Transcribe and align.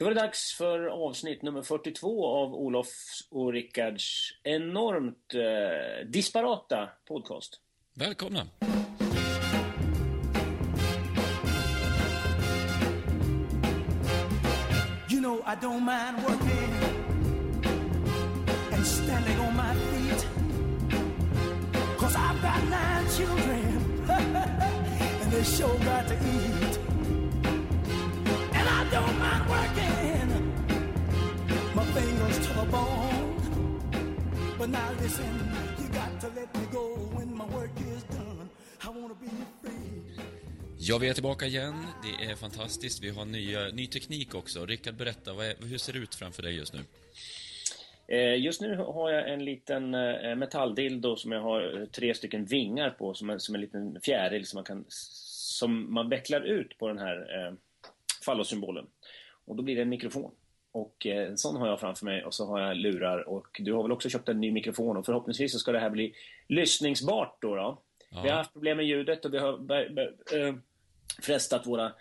Då 0.00 0.06
var 0.06 0.14
det 0.14 0.20
dags 0.20 0.54
för 0.54 0.86
avsnitt 0.86 1.42
nummer 1.42 1.62
42 1.62 2.26
av 2.26 2.54
Olofs 2.54 3.28
och 3.30 3.52
Rickards 3.52 4.32
enormt 4.42 5.34
eh, 5.34 6.06
disparata 6.06 6.88
podcast. 7.08 7.60
Välkomna! 7.94 8.46
You 15.10 15.20
know 15.20 15.38
I 15.46 15.54
don't 15.60 15.84
mind 15.84 16.28
working 16.28 16.74
and 18.72 18.86
standing 18.86 19.40
on 19.40 19.56
my 19.56 19.74
feet. 19.74 20.26
Cause 21.98 22.16
I've 22.16 22.42
got 22.42 22.64
nine 22.70 23.08
children 23.16 24.04
and 25.22 25.32
they 25.32 25.44
sure 25.44 25.78
got 25.78 26.08
to 26.08 26.14
eat. 26.14 26.79
Don't 28.92 29.18
mind 29.18 29.44
working 29.48 30.30
my 31.76 31.84
fingers 31.84 32.38
to 32.46 32.54
the 32.54 32.66
bone. 32.70 33.40
But 34.58 34.68
now 34.68 34.90
listen, 35.00 35.32
you 35.78 35.88
got 35.88 36.20
to 36.20 36.26
let 36.40 36.54
me 36.54 36.66
go 36.72 36.86
when 37.16 37.36
my 37.36 37.44
work 37.44 37.70
is 37.80 38.02
done. 38.02 38.48
I 38.84 38.88
wanna 38.88 39.14
be 39.14 39.28
free. 39.62 40.24
Ja, 40.78 40.98
vi 40.98 41.08
är 41.08 41.14
tillbaka 41.14 41.46
igen. 41.46 41.86
Det 42.02 42.24
är 42.24 42.36
fantastiskt. 42.36 43.02
Vi 43.02 43.10
har 43.10 43.24
nya, 43.24 43.68
ny 43.68 43.86
teknik 43.86 44.34
också. 44.34 44.66
Rickard, 44.66 44.94
berätta, 44.94 45.32
vad 45.32 45.46
är, 45.46 45.54
hur 45.66 45.78
ser 45.78 45.92
det 45.92 45.98
ut 45.98 46.14
framför 46.14 46.42
dig 46.42 46.56
just 46.56 46.74
nu? 46.74 46.80
Eh, 48.08 48.42
just 48.42 48.60
nu 48.60 48.76
har 48.76 49.10
jag 49.10 49.32
en 49.32 49.44
liten 49.44 49.94
eh, 49.94 50.34
metalldildo 50.36 51.16
som 51.16 51.32
jag 51.32 51.40
har 51.40 51.80
eh, 51.80 51.86
tre 51.86 52.14
stycken 52.14 52.44
vingar 52.44 52.90
på 52.90 53.14
som 53.14 53.30
en, 53.30 53.40
som 53.40 53.54
en 53.54 53.60
liten 53.60 54.00
fjäril 54.00 54.46
som 54.46 54.56
man 54.56 54.64
kan 54.64 54.84
som 54.88 55.94
man 55.94 56.08
vecklar 56.08 56.40
ut 56.40 56.78
på 56.78 56.88
den 56.88 56.98
här 56.98 57.46
eh, 57.46 57.54
fallosymbolen. 58.24 58.86
Och 59.44 59.56
då 59.56 59.62
blir 59.62 59.76
det 59.76 59.82
en 59.82 59.88
mikrofon. 59.88 60.32
Och 60.72 61.06
eh, 61.06 61.28
en 61.28 61.38
sån 61.38 61.56
har 61.56 61.68
jag 61.68 61.80
framför 61.80 62.04
mig 62.04 62.24
och 62.24 62.34
så 62.34 62.46
har 62.46 62.60
jag 62.60 62.76
lurar 62.76 63.28
och 63.28 63.60
du 63.60 63.72
har 63.72 63.82
väl 63.82 63.92
också 63.92 64.08
köpt 64.08 64.28
en 64.28 64.40
ny 64.40 64.52
mikrofon 64.52 64.96
och 64.96 65.06
förhoppningsvis 65.06 65.52
så 65.52 65.58
ska 65.58 65.72
det 65.72 65.78
här 65.78 65.90
bli 65.90 66.14
lyssningsbart 66.48 67.36
då. 67.40 67.54
då. 67.54 67.82
Ja. 68.10 68.22
Vi 68.22 68.28
har 68.28 68.36
haft 68.36 68.52
problem 68.52 68.76
med 68.76 68.86
ljudet 68.86 69.24
och 69.24 69.34
vi 69.34 69.38
har 69.38 69.72
eh, 70.34 70.54
frestat 71.22 71.66
våra 71.66 71.92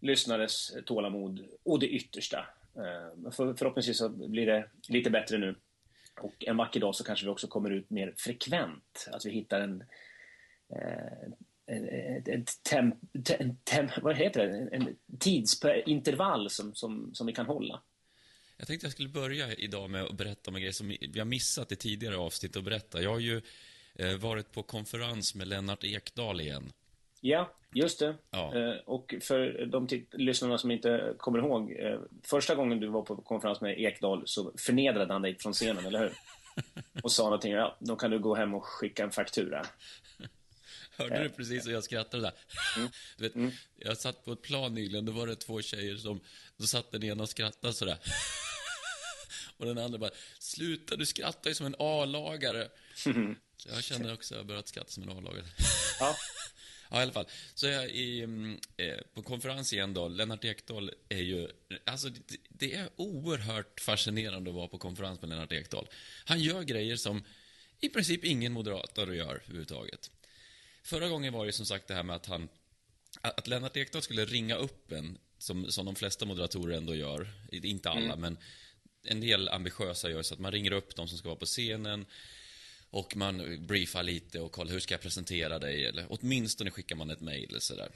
lyssnares 0.00 0.72
tålamod 0.86 1.44
och 1.62 1.78
det 1.78 1.88
yttersta. 1.88 2.38
Eh, 2.76 3.30
för, 3.30 3.54
förhoppningsvis 3.54 3.98
så 3.98 4.08
blir 4.08 4.46
det 4.46 4.70
lite 4.88 5.10
bättre 5.10 5.38
nu. 5.38 5.54
Och 6.20 6.44
en 6.44 6.56
vacker 6.56 6.80
dag 6.80 6.94
så 6.94 7.04
kanske 7.04 7.26
vi 7.26 7.30
också 7.30 7.46
kommer 7.46 7.70
ut 7.70 7.90
mer 7.90 8.14
frekvent. 8.16 9.08
Att 9.12 9.26
vi 9.26 9.30
hittar 9.30 9.60
en... 9.60 9.84
Eh, 10.70 11.28
en, 11.68 11.88
en, 11.88 12.22
en, 12.26 12.44
tem, 12.62 12.92
en 13.38 13.56
tem, 13.64 13.88
vad 14.02 14.16
heter 14.16 14.46
det? 14.46 14.76
En, 14.76 14.96
tidsintervall 15.18 16.50
som, 16.50 16.74
som, 16.74 17.14
som 17.14 17.26
vi 17.26 17.32
kan 17.32 17.46
hålla. 17.46 17.82
Jag 18.56 18.66
tänkte 18.66 18.86
jag 18.86 18.92
skulle 18.92 19.08
börja 19.08 19.54
idag 19.54 19.90
med 19.90 20.02
att 20.02 20.16
berätta 20.16 20.50
om 20.50 20.56
en 20.56 20.62
grej 20.62 20.72
som 20.72 20.88
vi 20.88 21.18
har 21.18 21.24
missat 21.24 21.72
i 21.72 21.76
tidigare 21.76 22.16
avsnitt 22.16 22.56
att 22.56 22.64
berätta. 22.64 23.02
Jag 23.02 23.10
har 23.10 23.18
ju 23.18 23.40
eh, 23.94 24.16
varit 24.16 24.52
på 24.52 24.62
konferens 24.62 25.34
med 25.34 25.48
Lennart 25.48 25.84
Ekdal 25.84 26.40
igen. 26.40 26.72
Ja, 27.20 27.52
just 27.74 27.98
det. 27.98 28.14
Ja. 28.30 28.56
Eh, 28.56 28.76
och 28.84 29.14
för 29.22 29.66
de 29.66 29.88
lyssnarna 30.12 30.58
som 30.58 30.70
inte 30.70 31.14
kommer 31.18 31.38
ihåg. 31.38 31.72
Eh, 31.72 32.00
första 32.22 32.54
gången 32.54 32.80
du 32.80 32.88
var 32.88 33.02
på 33.02 33.16
konferens 33.16 33.60
med 33.60 33.80
Ekdal 33.80 34.22
så 34.26 34.52
förnedrade 34.58 35.12
han 35.12 35.22
dig 35.22 35.38
från 35.38 35.52
scenen, 35.52 35.86
eller 35.86 35.98
hur? 35.98 36.12
Och 37.02 37.12
sa 37.12 37.22
någonting, 37.22 37.52
ja, 37.52 37.76
då 37.80 37.96
kan 37.96 38.10
du 38.10 38.18
gå 38.18 38.34
hem 38.34 38.54
och 38.54 38.64
skicka 38.64 39.04
en 39.04 39.10
faktura. 39.10 39.62
Hörde 40.98 41.22
du 41.22 41.28
precis 41.28 41.66
hur 41.66 41.72
jag 41.72 41.84
skrattade 41.84 42.22
där? 42.22 42.32
Du 43.16 43.28
vet, 43.28 43.52
jag 43.76 43.98
satt 43.98 44.24
på 44.24 44.32
ett 44.32 44.42
plan 44.42 44.74
nyligen, 44.74 45.04
då 45.04 45.12
var 45.12 45.26
det 45.26 45.36
två 45.36 45.62
tjejer 45.62 45.96
som, 45.96 46.20
då 46.56 46.66
satt 46.66 46.92
den 46.92 47.04
ena 47.04 47.22
och 47.22 47.28
skrattade 47.28 47.74
sådär. 47.74 47.98
Och 49.56 49.66
den 49.66 49.78
andra 49.78 49.98
bara, 49.98 50.10
sluta 50.38 50.96
du 50.96 51.06
skrattar 51.06 51.50
ju 51.50 51.54
som 51.54 51.66
en 51.66 51.74
A-lagare. 51.78 52.68
Så 52.94 53.34
jag 53.66 53.84
känner 53.84 54.14
också 54.14 54.34
att 54.34 54.36
jag 54.36 54.44
har 54.44 54.48
börjat 54.48 54.68
skratta 54.68 54.90
som 54.90 55.02
en 55.02 55.08
A-lagare. 55.08 55.46
Ja. 56.00 56.16
Ja, 56.90 56.98
i 56.98 57.02
alla 57.02 57.12
fall. 57.12 57.26
Så 57.54 57.66
jag 57.66 57.90
i, 57.90 58.22
mm, 58.22 58.58
eh, 58.76 58.98
på 59.14 59.22
konferens 59.22 59.72
igen 59.72 59.94
då. 59.94 60.08
Lennart 60.08 60.44
Ekdal 60.44 60.90
är 61.08 61.22
ju... 61.22 61.48
Alltså, 61.84 62.08
det, 62.08 62.36
det 62.48 62.74
är 62.74 62.88
oerhört 62.96 63.80
fascinerande 63.80 64.50
att 64.50 64.56
vara 64.56 64.68
på 64.68 64.78
konferens 64.78 65.20
med 65.20 65.30
Lennart 65.30 65.52
Ekdal. 65.52 65.88
Han 66.24 66.40
gör 66.40 66.62
grejer 66.62 66.96
som 66.96 67.24
i 67.80 67.88
princip 67.88 68.24
ingen 68.24 68.52
moderator 68.52 69.14
gör 69.14 69.42
överhuvudtaget. 69.44 70.10
Förra 70.88 71.08
gången 71.08 71.32
var 71.32 71.46
det 71.46 71.52
som 71.52 71.66
sagt 71.66 71.88
det 71.88 71.94
här 71.94 72.02
med 72.02 72.16
att 72.16 72.26
han... 72.26 72.48
Att 73.20 73.46
Lennart 73.46 73.76
Ekdal 73.76 74.02
skulle 74.02 74.24
ringa 74.24 74.54
upp 74.54 74.92
en, 74.92 75.18
som, 75.38 75.72
som 75.72 75.86
de 75.86 75.94
flesta 75.94 76.26
moderatorer 76.26 76.76
ändå 76.76 76.94
gör. 76.94 77.28
Inte 77.52 77.90
alla, 77.90 78.16
men 78.16 78.38
en 79.02 79.20
del 79.20 79.48
ambitiösa 79.48 80.10
gör 80.10 80.22
så 80.22 80.34
att 80.34 80.40
man 80.40 80.52
ringer 80.52 80.72
upp 80.72 80.96
de 80.96 81.08
som 81.08 81.18
ska 81.18 81.28
vara 81.28 81.38
på 81.38 81.46
scenen 81.46 82.06
och 82.90 83.16
man 83.16 83.66
briefar 83.66 84.02
lite 84.02 84.40
och 84.40 84.52
kollar 84.52 84.72
hur 84.72 84.80
ska 84.80 84.94
jag 84.94 85.00
presentera 85.00 85.58
dig 85.58 85.84
eller 85.84 86.06
åtminstone 86.08 86.70
skickar 86.70 86.96
man 86.96 87.10
ett 87.10 87.20
mejl 87.20 87.48
eller 87.50 87.60
sådär. 87.60 87.90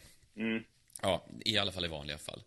Ja, 1.02 1.26
i 1.44 1.58
alla 1.58 1.72
fall 1.72 1.84
i 1.84 1.88
vanliga 1.88 2.18
fall. 2.18 2.42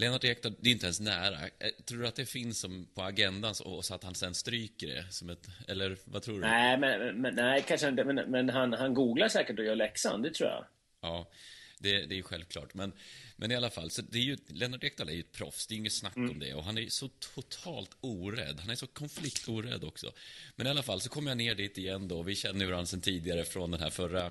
Lennart 0.00 0.24
Ekdal, 0.24 0.54
det 0.60 0.68
är 0.68 0.72
inte 0.72 0.86
ens 0.86 1.00
nära. 1.00 1.38
Eh, 1.58 1.70
Tror 1.84 1.98
du 2.02 2.06
att 2.08 2.14
det 2.16 2.26
finns 2.26 2.60
som 2.60 2.86
på 2.94 3.02
agendan 3.02 3.54
så, 3.54 3.82
att 3.90 4.04
han 4.04 4.14
sen 4.14 4.34
stryker 4.34 4.86
det 4.86 5.06
som 5.10 5.30
ett, 5.30 5.48
eller 5.68 5.96
vad 6.04 6.22
tror 6.22 6.34
du? 6.34 6.40
Nej, 6.40 6.78
men, 6.78 7.20
men, 7.20 7.34
nej, 7.34 7.64
kanske 7.68 7.88
inte. 7.88 8.04
Men, 8.04 8.30
men 8.30 8.48
han, 8.48 8.72
han 8.72 8.94
googlar 8.94 9.28
säkert 9.28 9.58
och 9.58 9.64
gör 9.64 9.76
läxan, 9.76 10.22
det 10.22 10.34
tror 10.34 10.48
jag. 10.48 10.64
Ja, 11.00 11.30
det, 11.78 12.06
det 12.06 12.14
är 12.14 12.16
ju 12.16 12.22
självklart. 12.22 12.74
Men, 12.74 12.92
men 13.36 13.50
i 13.50 13.56
alla 13.56 13.70
fall, 13.70 13.90
så 13.90 14.02
det 14.02 14.18
är 14.18 14.22
ju, 14.22 14.36
Lennart 14.48 14.84
Ekdal 14.84 15.08
är 15.08 15.12
ju 15.12 15.20
ett 15.20 15.32
proffs, 15.32 15.66
det 15.66 15.74
är 15.74 15.76
inget 15.76 15.92
snack 15.92 16.16
om 16.16 16.38
det. 16.38 16.54
Och 16.54 16.64
han 16.64 16.78
är 16.78 16.88
så 16.88 17.08
totalt 17.08 17.90
orädd. 18.00 18.60
Han 18.60 18.70
är 18.70 18.74
så 18.74 18.86
konfliktorädd 18.86 19.84
också. 19.84 20.12
Men 20.56 20.66
i 20.66 20.70
alla 20.70 20.82
fall 20.82 21.00
så 21.00 21.08
kommer 21.08 21.30
jag 21.30 21.38
ner 21.38 21.54
dit 21.54 21.78
igen 21.78 22.08
då. 22.08 22.22
Vi 22.22 22.34
känner 22.34 22.66
varandra 22.66 22.86
sedan 22.86 23.00
tidigare 23.00 23.44
från 23.44 23.70
den 23.70 23.80
här 23.80 23.90
förra 23.90 24.26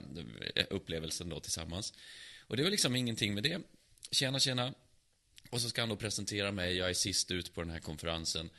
eh, 0.55 0.65
upplevelsen 0.69 1.29
då 1.29 1.39
tillsammans. 1.39 1.93
Och 2.47 2.57
det 2.57 2.63
var 2.63 2.69
liksom 2.69 2.95
ingenting 2.95 3.33
med 3.33 3.43
det. 3.43 3.59
Tjena, 4.11 4.39
tjena. 4.39 4.73
Och 5.49 5.61
så 5.61 5.69
ska 5.69 5.81
han 5.81 5.89
då 5.89 5.95
presentera 5.95 6.51
mig. 6.51 6.77
Jag 6.77 6.89
är 6.89 6.93
sist 6.93 7.31
ut 7.31 7.53
på 7.53 7.61
den 7.61 7.69
här 7.69 7.79
konferensen. 7.79 8.49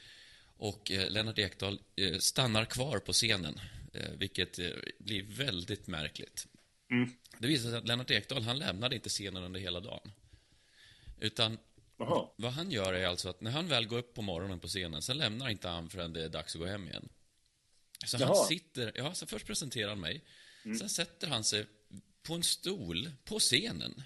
Och 0.56 0.90
eh, 0.90 1.10
Lennart 1.10 1.38
Ekdal 1.38 1.80
eh, 1.96 2.18
stannar 2.18 2.64
kvar 2.64 2.98
på 2.98 3.12
scenen. 3.12 3.60
Eh, 3.92 4.10
vilket 4.10 4.58
eh, 4.58 4.70
blir 4.98 5.22
väldigt 5.22 5.86
märkligt. 5.86 6.46
Det 7.38 7.46
visar 7.46 7.70
sig 7.70 7.78
att 7.78 7.86
Lennart 7.86 8.10
Ekdal, 8.10 8.42
han 8.42 8.58
lämnade 8.58 8.94
inte 8.94 9.08
scenen 9.08 9.42
under 9.44 9.60
hela 9.60 9.80
dagen. 9.80 10.12
Utan 11.20 11.58
Jaha. 11.98 12.28
vad 12.36 12.52
han 12.52 12.70
gör 12.70 12.92
är 12.92 13.06
alltså 13.06 13.28
att 13.28 13.40
när 13.40 13.50
han 13.50 13.68
väl 13.68 13.86
går 13.86 13.98
upp 13.98 14.14
på 14.14 14.22
morgonen 14.22 14.60
på 14.60 14.68
scenen, 14.68 15.02
sen 15.02 15.18
lämnar 15.18 15.48
inte 15.48 15.68
han 15.68 15.90
förrän 15.90 16.12
det 16.12 16.24
är 16.24 16.28
dags 16.28 16.54
att 16.54 16.60
gå 16.60 16.66
hem 16.66 16.88
igen. 16.88 17.08
Så 18.06 18.16
han 18.16 18.26
Jaha. 18.26 18.46
sitter, 18.46 18.92
ja, 18.94 19.14
så 19.14 19.26
först 19.26 19.46
presenterar 19.46 19.88
han 19.88 20.00
mig. 20.00 20.24
Sen 20.62 20.88
sätter 20.88 21.28
han 21.28 21.44
sig 21.44 21.66
på 22.22 22.34
en 22.34 22.42
stol 22.42 23.10
på 23.24 23.38
scenen. 23.38 24.02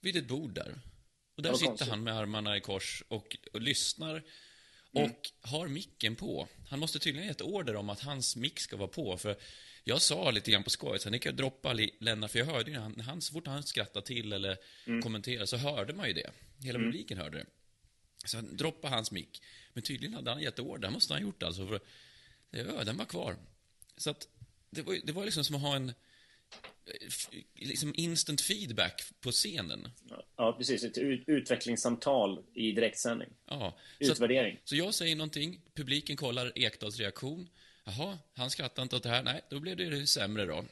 Vid 0.00 0.16
ett 0.16 0.28
bord 0.28 0.54
där. 0.54 0.80
Och 1.38 1.44
där 1.44 1.52
sitter 1.52 1.66
konstigt. 1.66 1.88
han 1.88 2.02
med 2.02 2.14
armarna 2.14 2.56
i 2.56 2.60
kors 2.60 3.02
och, 3.08 3.36
och 3.52 3.60
lyssnar. 3.60 4.22
Och 4.92 5.30
har 5.40 5.68
micken 5.68 6.16
på. 6.16 6.48
Han 6.68 6.78
måste 6.78 6.98
tydligen 6.98 7.26
ha 7.26 7.32
gett 7.32 7.40
order 7.40 7.76
om 7.76 7.90
att 7.90 8.00
hans 8.00 8.36
mick 8.36 8.60
ska 8.60 8.76
vara 8.76 8.88
på. 8.88 9.16
För 9.16 9.36
jag 9.84 10.02
sa 10.02 10.30
lite 10.30 10.50
grann 10.50 10.64
på 10.64 10.70
skoj, 10.70 10.98
så 10.98 11.10
ni 11.10 11.18
kan 11.18 11.36
droppa 11.36 11.72
Lennart, 11.98 12.30
för 12.30 12.38
jag 12.38 12.46
hörde 12.46 12.70
ju 12.70 12.76
när 12.76 12.82
han, 12.82 13.00
han, 13.00 13.22
så 13.22 13.32
fort 13.32 13.46
han 13.46 13.62
skrattade 13.62 14.06
till 14.06 14.32
eller 14.32 14.56
kommenterade 15.02 15.46
så 15.46 15.56
hörde 15.56 15.92
man 15.92 16.08
ju 16.08 16.12
det. 16.12 16.30
Hela 16.62 16.78
publiken 16.78 17.18
hörde 17.18 17.38
det. 17.38 17.46
Så 18.24 18.36
han 18.36 18.56
droppade 18.56 18.94
hans 18.94 19.10
mick. 19.10 19.42
Men 19.72 19.82
tydligen 19.82 20.14
hade 20.14 20.30
han 20.30 20.42
gett 20.42 20.58
order, 20.58 20.88
det 20.88 20.90
måste 20.90 21.14
han 21.14 21.22
ha 21.22 21.28
gjort 21.28 21.42
alltså. 21.42 21.66
För, 21.66 21.80
ja, 22.50 22.84
den 22.84 22.96
var 22.96 23.04
kvar. 23.04 23.36
Så 23.96 24.10
att 24.10 24.28
det 24.70 24.82
var, 24.82 24.98
det 25.04 25.12
var 25.12 25.24
liksom 25.24 25.44
som 25.44 25.56
att 25.56 25.62
ha 25.62 25.76
en 25.76 25.92
liksom 27.54 27.94
instant 27.96 28.40
feedback 28.40 29.02
på 29.20 29.30
scenen. 29.30 29.88
Ja, 30.36 30.54
precis. 30.58 30.84
Ett 30.84 30.98
ut, 30.98 31.24
utvecklingssamtal 31.26 32.44
i 32.54 32.72
direktsändning. 32.72 33.28
Ja. 33.46 33.78
Så, 34.00 34.04
att, 34.04 34.10
Utvärdering. 34.12 34.60
så 34.64 34.76
jag 34.76 34.94
säger 34.94 35.16
någonting, 35.16 35.60
publiken 35.74 36.16
kollar 36.16 36.52
Ekdals 36.58 36.98
reaktion. 36.98 37.48
Jaha, 37.84 38.18
han 38.34 38.50
skrattar 38.50 38.82
inte 38.82 38.96
åt 38.96 39.02
det 39.02 39.08
här. 39.08 39.22
Nej, 39.22 39.40
då 39.50 39.60
blev 39.60 39.76
det 39.76 40.06
sämre 40.06 40.44
då. 40.46 40.64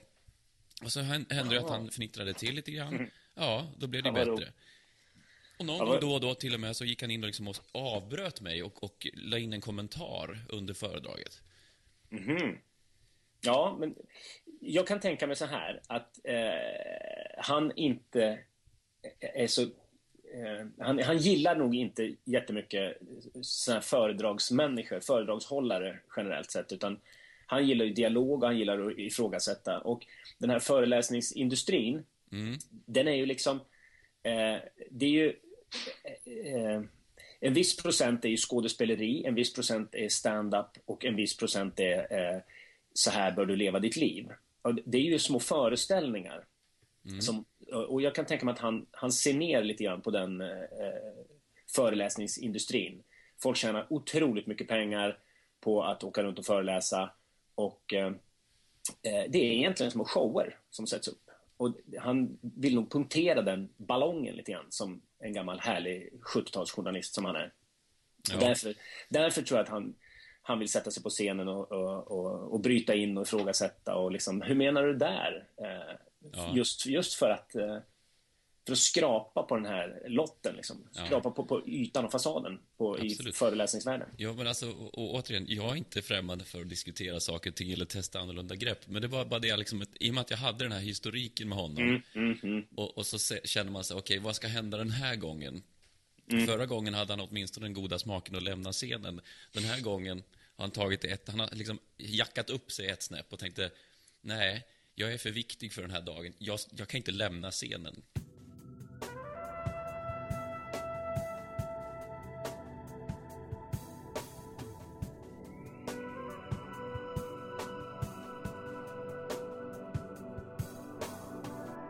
Och 0.82 0.92
så 0.92 1.00
hän- 1.00 1.26
hände 1.30 1.54
det 1.54 1.60
att 1.60 1.70
han 1.70 1.90
fnittrade 1.90 2.34
till 2.34 2.54
lite 2.54 2.70
grann. 2.70 3.10
Ja, 3.34 3.72
då 3.78 3.86
blev 3.86 4.02
det 4.02 4.08
Ja, 4.08 4.24
bättre. 4.24 4.52
Och 5.58 5.66
någon 5.66 5.78
gång 5.88 6.00
då 6.00 6.14
och 6.14 6.20
då 6.20 6.34
till 6.34 6.54
och 6.54 6.60
med 6.60 6.76
så 6.76 6.84
gick 6.84 7.00
han 7.02 7.10
in 7.10 7.22
och, 7.22 7.26
liksom 7.26 7.54
avbröt 7.72 8.40
mig 8.40 8.62
och, 8.62 8.82
och 8.84 9.06
la 9.14 9.38
in 9.38 9.52
en 9.52 9.60
kommentar 9.60 10.46
under 10.48 10.74
föredraget. 10.74 11.42
Ja, 13.46 13.76
men 13.80 13.94
jag 14.60 14.86
kan 14.86 15.00
tänka 15.00 15.26
mig 15.26 15.36
så 15.36 15.46
här 15.46 15.80
att 15.86 16.18
eh, 16.24 17.38
han 17.38 17.72
inte 17.76 18.38
är 19.20 19.46
så... 19.46 19.62
Eh, 19.62 20.66
han, 20.78 20.98
han 20.98 21.18
gillar 21.18 21.56
nog 21.56 21.74
inte 21.74 22.14
jättemycket 22.24 22.98
såna 23.42 23.74
här 23.74 23.80
föredragsmänniskor, 23.82 25.00
föredragshållare 25.00 25.98
generellt 26.16 26.50
sett, 26.50 26.72
utan 26.72 27.00
han 27.46 27.66
gillar 27.66 27.84
ju 27.84 27.92
dialog 27.92 28.42
och 28.42 28.48
han 28.48 28.58
gillar 28.58 28.80
att 28.80 28.98
ifrågasätta. 28.98 29.78
Och 29.78 30.06
den 30.38 30.50
här 30.50 30.58
föreläsningsindustrin, 30.58 32.04
den 32.70 33.08
är 33.08 33.14
ju 33.14 33.26
liksom... 33.26 33.60
Eh, 34.22 34.56
det 34.90 35.06
är 35.06 35.10
ju... 35.10 35.36
Eh, 36.24 36.82
en 37.40 37.54
viss 37.54 37.76
procent 37.76 38.24
är 38.24 38.28
ju 38.28 38.36
skådespeleri, 38.36 39.24
en 39.24 39.34
viss 39.34 39.54
procent 39.54 39.94
är 39.94 40.08
stand-up 40.08 40.66
och 40.84 41.04
en 41.04 41.16
viss 41.16 41.36
procent 41.36 41.80
är 41.80 42.12
eh, 42.12 42.40
så 42.98 43.10
här 43.10 43.32
bör 43.32 43.46
du 43.46 43.56
leva 43.56 43.78
ditt 43.78 43.96
liv. 43.96 44.28
Och 44.62 44.74
det 44.74 44.98
är 44.98 45.02
ju 45.02 45.18
små 45.18 45.40
föreställningar. 45.40 46.44
Som, 47.20 47.44
och 47.72 48.02
jag 48.02 48.14
kan 48.14 48.26
tänka 48.26 48.44
mig 48.44 48.52
att 48.52 48.58
han, 48.58 48.86
han 48.90 49.12
ser 49.12 49.34
ner 49.34 49.64
lite 49.64 49.84
grann 49.84 50.02
på 50.02 50.10
den 50.10 50.40
eh, 50.40 50.48
föreläsningsindustrin. 51.74 53.02
Folk 53.42 53.56
tjänar 53.56 53.86
otroligt 53.90 54.46
mycket 54.46 54.68
pengar 54.68 55.18
på 55.60 55.82
att 55.82 56.04
åka 56.04 56.22
runt 56.22 56.38
och 56.38 56.46
föreläsa 56.46 57.10
och 57.54 57.94
eh, 57.94 58.06
eh, 59.02 59.24
det 59.28 59.38
är 59.38 59.52
egentligen 59.52 59.92
små 59.92 60.04
shower 60.04 60.58
som 60.70 60.86
sätts 60.86 61.08
upp. 61.08 61.30
Och 61.56 61.76
han 61.98 62.38
vill 62.40 62.74
nog 62.74 62.90
punktera 62.90 63.42
den 63.42 63.68
ballongen 63.76 64.36
lite 64.36 64.52
grann 64.52 64.66
som 64.68 65.02
en 65.18 65.32
gammal 65.32 65.60
härlig 65.60 66.12
70-talsjournalist 66.34 67.14
som 67.14 67.24
han 67.24 67.36
är. 67.36 67.52
Ja. 68.30 68.36
Därför, 68.40 68.74
därför 69.08 69.42
tror 69.42 69.58
jag 69.58 69.64
att 69.64 69.70
han, 69.70 69.94
han 70.46 70.58
vill 70.58 70.68
sätta 70.68 70.90
sig 70.90 71.02
på 71.02 71.10
scenen 71.10 71.48
och, 71.48 71.72
och, 71.72 72.10
och, 72.10 72.52
och 72.52 72.60
bryta 72.60 72.94
in 72.94 73.18
och 73.18 73.22
ifrågasätta 73.26 73.94
och 73.94 74.12
liksom, 74.12 74.42
hur 74.42 74.54
menar 74.54 74.82
du 74.82 74.94
där? 74.94 75.48
Eh, 75.62 75.96
Ja. 76.32 76.52
just, 76.56 76.86
just 76.86 77.14
för 77.14 77.30
att 77.30 77.54
eh, 77.54 77.78
för 78.66 78.72
att 78.72 78.78
skrapa 78.78 79.42
på 79.42 79.56
den 79.56 79.66
här 79.66 80.02
lotten, 80.08 80.54
liksom. 80.56 80.88
Ja. 80.94 81.06
skrapa 81.06 81.30
på, 81.30 81.44
på 81.44 81.68
ytan 81.68 82.04
och 82.04 82.12
fasaden 82.12 82.58
på, 82.78 82.98
i 82.98 83.14
föreläsningsvärlden. 83.34 84.08
Ja, 84.16 84.32
men 84.32 84.46
alltså, 84.46 84.70
och, 84.70 84.98
och, 84.98 85.14
återigen, 85.14 85.46
jag 85.48 85.70
är 85.70 85.76
inte 85.76 86.02
främmande 86.02 86.44
för 86.44 86.60
att 86.60 86.68
diskutera 86.68 87.20
saker 87.20 87.50
och 87.50 87.56
ting 87.56 87.72
eller 87.72 87.84
testa 87.84 88.20
annorlunda 88.20 88.54
grepp. 88.54 88.78
Men 88.86 89.02
det 89.02 89.08
var 89.08 89.24
bara 89.24 89.40
det, 89.40 89.56
liksom, 89.56 89.82
att, 89.82 89.88
i 90.00 90.10
och 90.10 90.14
med 90.14 90.20
att 90.20 90.30
jag 90.30 90.38
hade 90.38 90.64
den 90.64 90.72
här 90.72 90.80
historiken 90.80 91.48
med 91.48 91.58
honom. 91.58 92.02
Mm, 92.14 92.64
Och, 92.76 92.98
och 92.98 93.06
så 93.06 93.18
se, 93.18 93.40
känner 93.44 93.70
man 93.70 93.84
sig, 93.84 93.96
okej, 93.96 94.18
vad 94.18 94.36
ska 94.36 94.46
hända 94.46 94.76
den 94.78 94.90
här 94.90 95.16
gången? 95.16 95.62
Mm. 96.28 96.46
Förra 96.46 96.66
gången 96.66 96.94
hade 96.94 97.12
han 97.12 97.20
åtminstone 97.20 97.66
den 97.66 97.74
goda 97.74 97.98
smaken 97.98 98.36
att 98.36 98.42
lämna 98.42 98.72
scenen. 98.72 99.20
Den 99.52 99.64
här 99.64 99.80
gången 99.80 100.22
har 100.56 100.62
han 100.64 100.70
tagit 100.70 101.04
ett, 101.04 101.28
han 101.28 101.40
har 101.40 101.48
liksom 101.52 101.78
jackat 101.96 102.50
upp 102.50 102.72
sig 102.72 102.88
ett 102.88 103.02
snäpp 103.02 103.32
och 103.32 103.38
tänkte, 103.38 103.70
nej, 104.20 104.66
jag 104.94 105.12
är 105.12 105.18
för 105.18 105.30
viktig 105.30 105.72
för 105.72 105.82
den 105.82 105.90
här 105.90 106.02
dagen. 106.02 106.32
Jag, 106.38 106.60
jag 106.76 106.88
kan 106.88 106.98
inte 106.98 107.12
lämna 107.12 107.50
scenen. 107.50 108.02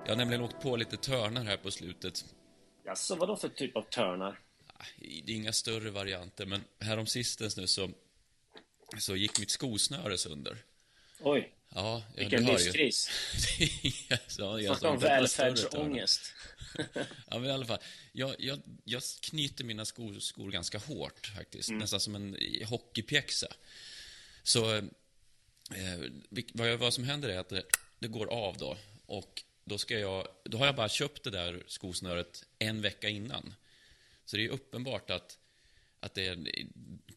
Jag 0.04 0.12
har 0.12 0.16
nämligen 0.16 0.42
åkt 0.42 0.62
på 0.62 0.76
lite 0.76 0.96
törnar 0.96 1.44
här 1.44 1.56
på 1.56 1.70
slutet. 1.70 2.24
Alltså, 2.88 3.14
vad 3.14 3.28
då 3.28 3.36
för 3.36 3.48
typ 3.48 3.76
av 3.76 3.82
törnar? 3.82 4.40
Det 4.98 5.32
är 5.32 5.36
inga 5.36 5.52
större 5.52 5.90
varianter, 5.90 6.46
men 6.46 6.64
härom 6.80 7.06
sistens 7.06 7.56
nu 7.56 7.66
så, 7.66 7.90
så 8.98 9.16
gick 9.16 9.38
mitt 9.38 9.50
skosnöre 9.50 10.18
sönder. 10.18 10.56
Oj, 11.20 11.52
Ja, 11.74 12.02
ja, 12.08 12.20
vilken 12.22 12.40
du 12.44 12.52
hör 12.52 12.58
ju. 12.58 12.64
livskris. 12.64 13.10
jag 14.38 14.60
Snacka 14.78 14.88
om 14.88 14.98
välfärdsångest. 14.98 16.20
Ja, 17.30 17.38
men 17.38 17.44
i 17.44 17.50
alla 17.50 17.66
fall. 17.66 17.78
Jag, 18.12 18.34
jag, 18.38 18.60
jag 18.84 19.02
knyter 19.22 19.64
mina 19.64 19.84
skor, 19.84 20.18
skor 20.18 20.50
ganska 20.50 20.78
hårt 20.78 21.26
faktiskt. 21.36 21.70
Nästan 21.70 22.00
som 22.00 22.14
en 22.14 22.36
hockeypjäxa. 22.66 23.46
Så 24.42 24.74
eh, 24.76 24.84
vad, 26.54 26.70
jag- 26.72 26.78
vad 26.78 26.94
som 26.94 27.04
händer 27.04 27.28
är 27.28 27.38
att 27.38 27.48
det, 27.48 27.62
det 27.98 28.08
går 28.08 28.26
av 28.26 28.56
då. 28.56 28.76
Och 29.06 29.42
då, 29.66 29.78
ska 29.78 29.98
jag, 29.98 30.28
då 30.44 30.58
har 30.58 30.66
jag 30.66 30.76
bara 30.76 30.88
köpt 30.88 31.22
det 31.22 31.30
där 31.30 31.64
skosnöret 31.66 32.44
en 32.58 32.82
vecka 32.82 33.08
innan. 33.08 33.54
Så 34.24 34.36
det 34.36 34.44
är 34.44 34.48
uppenbart 34.48 35.10
att, 35.10 35.38
att 36.00 36.14
det 36.14 36.26
är 36.26 36.66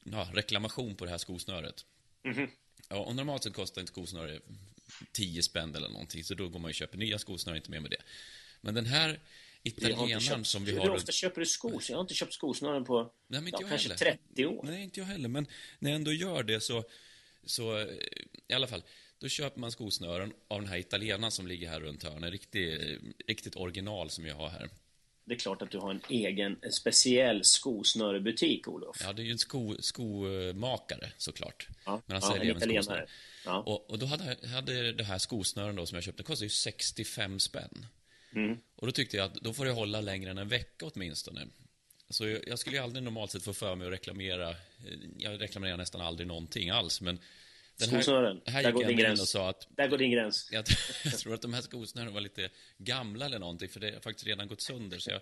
ja, 0.03 0.29
reklamation 0.33 0.95
på 0.95 1.05
det 1.05 1.11
här 1.11 1.17
skosnöret. 1.17 1.85
Ja, 2.89 2.95
och 2.95 3.15
normalt 3.15 3.43
sett 3.43 3.53
kostar 3.53 3.81
ett 3.81 3.87
skosnöre 3.87 4.39
10 5.11 5.43
spänn 5.43 5.75
eller 5.75 5.89
någonting, 5.89 6.23
så 6.23 6.33
då 6.33 6.49
går 6.49 6.59
man 6.59 6.69
och 6.69 6.75
köper 6.75 6.97
nya 6.97 7.19
skosnören, 7.19 7.57
inte 7.57 7.71
mer 7.71 7.79
med 7.79 7.91
det. 7.91 8.01
Men 8.61 8.73
den 8.73 8.85
här 8.85 9.19
italienaren 9.63 10.45
som 10.45 10.65
vi 10.65 10.71
Hur 10.71 10.79
har... 10.79 10.89
ofta 10.89 11.11
köper 11.11 11.39
du 11.41 11.45
skor? 11.45 11.83
Jag 11.89 11.95
har 11.95 12.01
inte 12.01 12.13
köpt 12.13 12.33
skosnören 12.33 12.85
på 12.85 13.11
Nej, 13.27 13.41
ja, 13.51 13.57
kanske 13.57 13.75
heller. 13.75 13.95
30 13.95 14.45
år. 14.45 14.63
Nej, 14.63 14.83
inte 14.83 14.99
jag 14.99 15.07
heller. 15.07 15.29
Men 15.29 15.47
när 15.79 15.89
jag 15.89 15.95
ändå 15.95 16.13
gör 16.13 16.43
det 16.43 16.61
så, 16.61 16.83
så 17.43 17.77
eh, 17.77 17.87
i 18.47 18.53
alla 18.53 18.67
fall, 18.67 18.83
då 19.19 19.27
köper 19.27 19.59
man 19.59 19.71
skosnören 19.71 20.33
av 20.47 20.61
den 20.61 20.69
här 20.69 20.77
italienaren 20.77 21.31
som 21.31 21.47
ligger 21.47 21.69
här 21.69 21.79
runt 21.79 22.03
hörnet. 22.03 22.31
Riktigt, 22.31 23.01
riktigt 23.27 23.55
original 23.55 24.09
som 24.09 24.25
jag 24.25 24.35
har 24.35 24.49
här. 24.49 24.69
Det 25.25 25.35
är 25.35 25.39
klart 25.39 25.61
att 25.61 25.71
du 25.71 25.77
har 25.77 25.91
en 25.91 26.01
egen 26.09 26.57
en 26.61 26.71
speciell 26.71 27.43
skosnörebutik, 27.43 28.67
Olof. 28.67 28.97
Ja, 29.03 29.13
det 29.13 29.21
är 29.21 29.23
ju 29.25 29.31
en 29.31 29.37
sko, 29.37 29.75
skomakare 29.79 31.11
såklart. 31.17 31.67
Ja, 31.85 32.01
Men 32.05 32.21
han 32.21 32.29
ja, 32.31 32.35
säljer 32.37 32.51
en 32.51 32.57
italienare. 32.57 32.83
skosnören. 32.83 33.07
Ja. 33.45 33.57
Och, 33.65 33.89
och 33.89 33.99
då 33.99 34.05
hade, 34.05 34.47
hade 34.47 34.91
det 34.91 35.03
här 35.03 35.17
skosnören 35.17 35.75
då 35.75 35.85
som 35.85 35.95
jag 35.95 36.03
köpte, 36.03 36.23
kostade 36.23 36.45
ju 36.45 36.49
65 36.49 37.39
spänn. 37.39 37.85
Mm. 38.35 38.57
Och 38.75 38.87
då 38.87 38.91
tyckte 38.91 39.17
jag 39.17 39.25
att 39.25 39.33
då 39.35 39.53
får 39.53 39.65
det 39.65 39.71
hålla 39.71 40.01
längre 40.01 40.31
än 40.31 40.37
en 40.37 40.47
vecka 40.47 40.85
åtminstone. 40.93 41.47
Så 42.09 42.27
jag, 42.27 42.47
jag 42.47 42.59
skulle 42.59 42.75
ju 42.77 42.83
aldrig 42.83 43.03
normalt 43.03 43.31
sett 43.31 43.43
få 43.43 43.53
för 43.53 43.75
mig 43.75 43.87
att 43.87 43.93
reklamera. 43.93 44.49
eh, 44.49 44.55
Jag 45.17 45.41
reklamerar 45.41 45.77
nästan 45.77 46.01
aldrig 46.01 46.27
någonting 46.27 46.69
alls, 46.69 47.01
men 47.01 47.19
den 47.79 47.87
Skosnören, 47.89 48.41
här, 48.45 48.53
här 48.53 48.63
där 48.63 48.71
går 48.71 48.81
din 48.81 48.91
in 48.91 48.97
gräns. 48.97 49.21
och 49.21 49.27
sa 49.27 49.49
att 49.49 49.67
Där 49.75 49.87
går 49.87 49.97
din 49.97 50.11
gräns. 50.11 50.49
jag, 50.51 50.65
jag 51.03 51.17
tror 51.17 51.33
att 51.33 51.41
de 51.41 51.53
här 51.53 51.61
skosnören 51.61 52.13
var 52.13 52.21
lite 52.21 52.49
gamla 52.77 53.25
eller 53.25 53.39
någonting, 53.39 53.69
för 53.69 53.79
det 53.79 53.93
har 53.93 53.99
faktiskt 53.99 54.27
redan 54.27 54.47
gått 54.47 54.61
sönder. 54.61 54.97
Så 54.99 55.09
jag, 55.11 55.21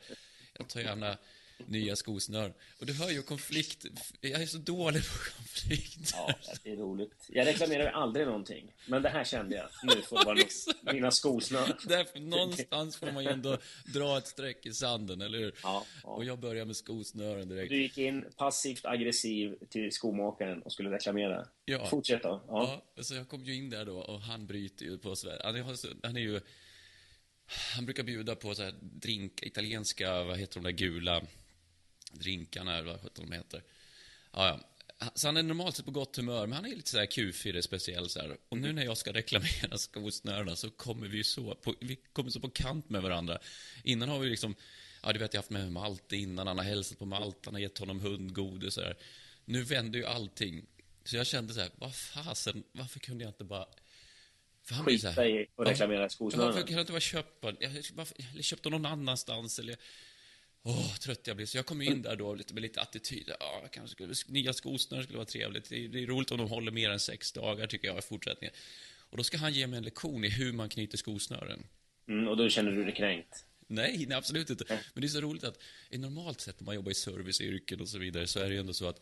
jag 0.57 0.67
tar 0.69 0.79
gärna 0.79 1.17
nya 1.65 1.95
skosnören. 1.95 2.53
Och 2.79 2.85
du 2.85 2.93
hör 2.93 3.09
ju 3.09 3.21
konflikt. 3.21 3.85
Jag 4.21 4.41
är 4.41 4.45
så 4.45 4.57
dålig 4.57 5.01
på 5.03 5.17
konflikt. 5.37 6.11
Ja, 6.13 6.33
det 6.63 6.71
är 6.71 6.75
roligt. 6.75 7.25
Jag 7.29 7.47
reklamerar 7.47 7.91
aldrig 7.91 8.25
någonting. 8.25 8.71
Men 8.87 9.01
det 9.01 9.09
här 9.09 9.23
kände 9.23 9.55
jag. 9.55 9.69
Nu 9.83 10.01
får 10.01 10.25
vara 10.25 10.39
Exakt. 10.39 10.93
mina 10.93 11.11
skosnören. 11.11 11.77
Därför, 11.87 12.19
någonstans 12.19 12.97
får 12.97 13.11
man 13.11 13.23
ju 13.23 13.29
ändå 13.29 13.57
dra 13.93 14.17
ett 14.17 14.27
streck 14.27 14.65
i 14.65 14.73
sanden, 14.73 15.21
eller 15.21 15.37
hur? 15.37 15.53
Ja, 15.63 15.85
ja. 16.03 16.09
Och 16.09 16.25
jag 16.25 16.39
börjar 16.39 16.65
med 16.65 16.75
skosnören 16.75 17.49
direkt. 17.49 17.69
Du 17.69 17.81
gick 17.81 17.97
in 17.97 18.25
passivt 18.37 18.85
aggressiv 18.85 19.55
till 19.69 19.91
skomakaren 19.91 20.61
och 20.61 20.73
skulle 20.73 20.91
reklamera. 20.91 21.47
Ja. 21.65 21.87
Fortsätt 21.87 22.23
då. 22.23 22.43
Ja. 22.47 22.83
Ja, 22.95 23.03
så 23.03 23.15
jag 23.15 23.29
kom 23.29 23.43
ju 23.43 23.55
in 23.55 23.69
där 23.69 23.85
då 23.85 23.97
och 23.97 24.21
han 24.21 24.47
bryter 24.47 24.85
ju 24.85 24.97
på 24.97 25.15
Sverige. 25.15 25.41
Han, 25.43 25.55
är- 25.55 26.05
han 26.07 26.17
är 26.17 26.21
ju... 26.21 26.41
Han 27.75 27.85
brukar 27.85 28.03
bjuda 28.03 28.35
på 28.35 28.55
så 28.55 28.63
här 28.63 28.73
drink, 28.81 29.43
italienska, 29.43 30.23
vad 30.23 30.37
heter 30.39 30.53
de 30.53 30.63
där 30.63 30.71
gula 30.71 31.21
drinkarna, 32.11 32.77
eller 32.77 32.91
vad 32.91 33.01
sjutton 33.01 33.29
de 33.29 33.35
heter. 33.35 33.63
Ja, 34.31 34.47
ja. 34.47 34.59
Så 35.15 35.27
han 35.27 35.37
är 35.37 35.43
normalt 35.43 35.75
sett 35.75 35.85
på 35.85 35.91
gott 35.91 36.15
humör, 36.15 36.47
men 36.47 36.55
han 36.55 36.65
är 36.65 36.75
lite 36.75 36.89
så 36.89 36.97
här 36.97 37.05
kufig, 37.05 37.63
speciell 37.63 38.09
så 38.09 38.19
här. 38.19 38.37
Och 38.49 38.57
nu 38.57 38.73
när 38.73 38.85
jag 38.85 38.97
ska 38.97 39.13
reklamera 39.13 39.77
skosnörena 39.77 40.55
så 40.55 40.69
kommer 40.69 41.07
vi 41.07 41.17
ju 41.17 41.23
så 41.23 41.55
på, 41.55 41.75
vi 41.79 41.95
kommer 41.95 42.29
så 42.29 42.39
på 42.39 42.49
kant 42.49 42.89
med 42.89 43.01
varandra. 43.01 43.39
Innan 43.83 44.09
har 44.09 44.19
vi 44.19 44.29
liksom, 44.29 44.55
ja 45.03 45.13
du 45.13 45.19
vet 45.19 45.33
jag 45.33 45.39
har 45.39 45.43
haft 45.43 45.51
med 45.51 45.71
Malte 45.71 46.15
innan, 46.15 46.47
han 46.47 46.57
har 46.57 46.65
hälsat 46.65 46.99
på 46.99 47.05
Malte, 47.05 47.39
han 47.45 47.53
har 47.53 47.61
gett 47.61 47.77
honom 47.77 47.99
hundgodis 47.99 48.73
så 48.73 48.81
här. 48.81 48.97
Nu 49.45 49.63
vände 49.63 49.97
ju 49.97 50.05
allting. 50.05 50.65
Så 51.03 51.15
jag 51.15 51.27
kände 51.27 51.53
så 51.53 51.59
här, 51.59 51.69
vad 51.75 51.95
fasen, 51.95 52.63
varför 52.71 52.99
kunde 52.99 53.23
jag 53.23 53.29
inte 53.29 53.43
bara... 53.43 53.65
För 54.63 54.75
han 54.75 54.85
Skita 54.85 55.27
i 55.27 55.47
att 55.55 55.67
reklamera 55.67 56.09
Ja, 56.09 56.17
Varför 56.19 56.59
kunde 56.59 56.73
jag 56.73 56.81
inte 56.81 56.91
bara 56.91 56.99
köpa, 56.99 57.49
eller 57.49 58.41
köpte 58.41 58.69
någon 58.69 58.85
annanstans 58.85 59.59
eller... 59.59 59.75
Åh, 60.69 60.95
trött 60.95 61.27
jag 61.27 61.35
blir. 61.35 61.45
Så 61.45 61.57
jag 61.57 61.65
kom 61.65 61.81
in 61.81 62.01
där 62.01 62.15
då 62.15 62.35
lite, 62.35 62.53
med 62.53 62.61
lite 62.61 62.81
attityd. 62.81 63.31
Ja, 63.39 63.59
jag 63.61 63.71
kanske 63.71 63.91
skulle, 63.91 64.13
nya 64.27 64.53
skosnören 64.53 65.03
skulle 65.03 65.17
vara 65.17 65.25
trevligt. 65.25 65.69
Det 65.69 65.85
är, 65.85 65.87
det 65.87 66.03
är 66.03 66.07
roligt 66.07 66.31
om 66.31 66.37
de 66.37 66.49
håller 66.49 66.71
mer 66.71 66.89
än 66.89 66.99
sex 66.99 67.31
dagar, 67.31 67.67
tycker 67.67 67.87
jag, 67.87 67.97
i 67.97 68.01
fortsättningen. 68.01 68.55
Och 69.09 69.17
då 69.17 69.23
ska 69.23 69.37
han 69.37 69.53
ge 69.53 69.67
mig 69.67 69.77
en 69.77 69.83
lektion 69.83 70.23
i 70.23 70.29
hur 70.29 70.53
man 70.53 70.69
knyter 70.69 70.97
skosnören. 70.97 71.63
Mm, 72.07 72.27
och 72.27 72.37
då 72.37 72.49
känner 72.49 72.71
du 72.71 72.83
dig 72.83 72.95
kränkt. 72.95 73.45
Nej, 73.67 74.05
nej, 74.07 74.17
absolut 74.17 74.49
inte. 74.49 74.63
Men 74.67 75.01
det 75.01 75.07
är 75.07 75.09
så 75.09 75.21
roligt 75.21 75.43
att 75.43 75.59
normalt 75.91 76.41
sett 76.41 76.59
när 76.59 76.65
man 76.65 76.75
jobbar 76.75 76.91
i 76.91 76.95
serviceyrken 76.95 77.81
och 77.81 77.89
så 77.89 77.97
vidare 77.97 78.27
så 78.27 78.39
är 78.39 78.47
det 78.47 78.53
ju 78.53 78.59
ändå 78.59 78.73
så 78.73 78.87
att 78.87 79.01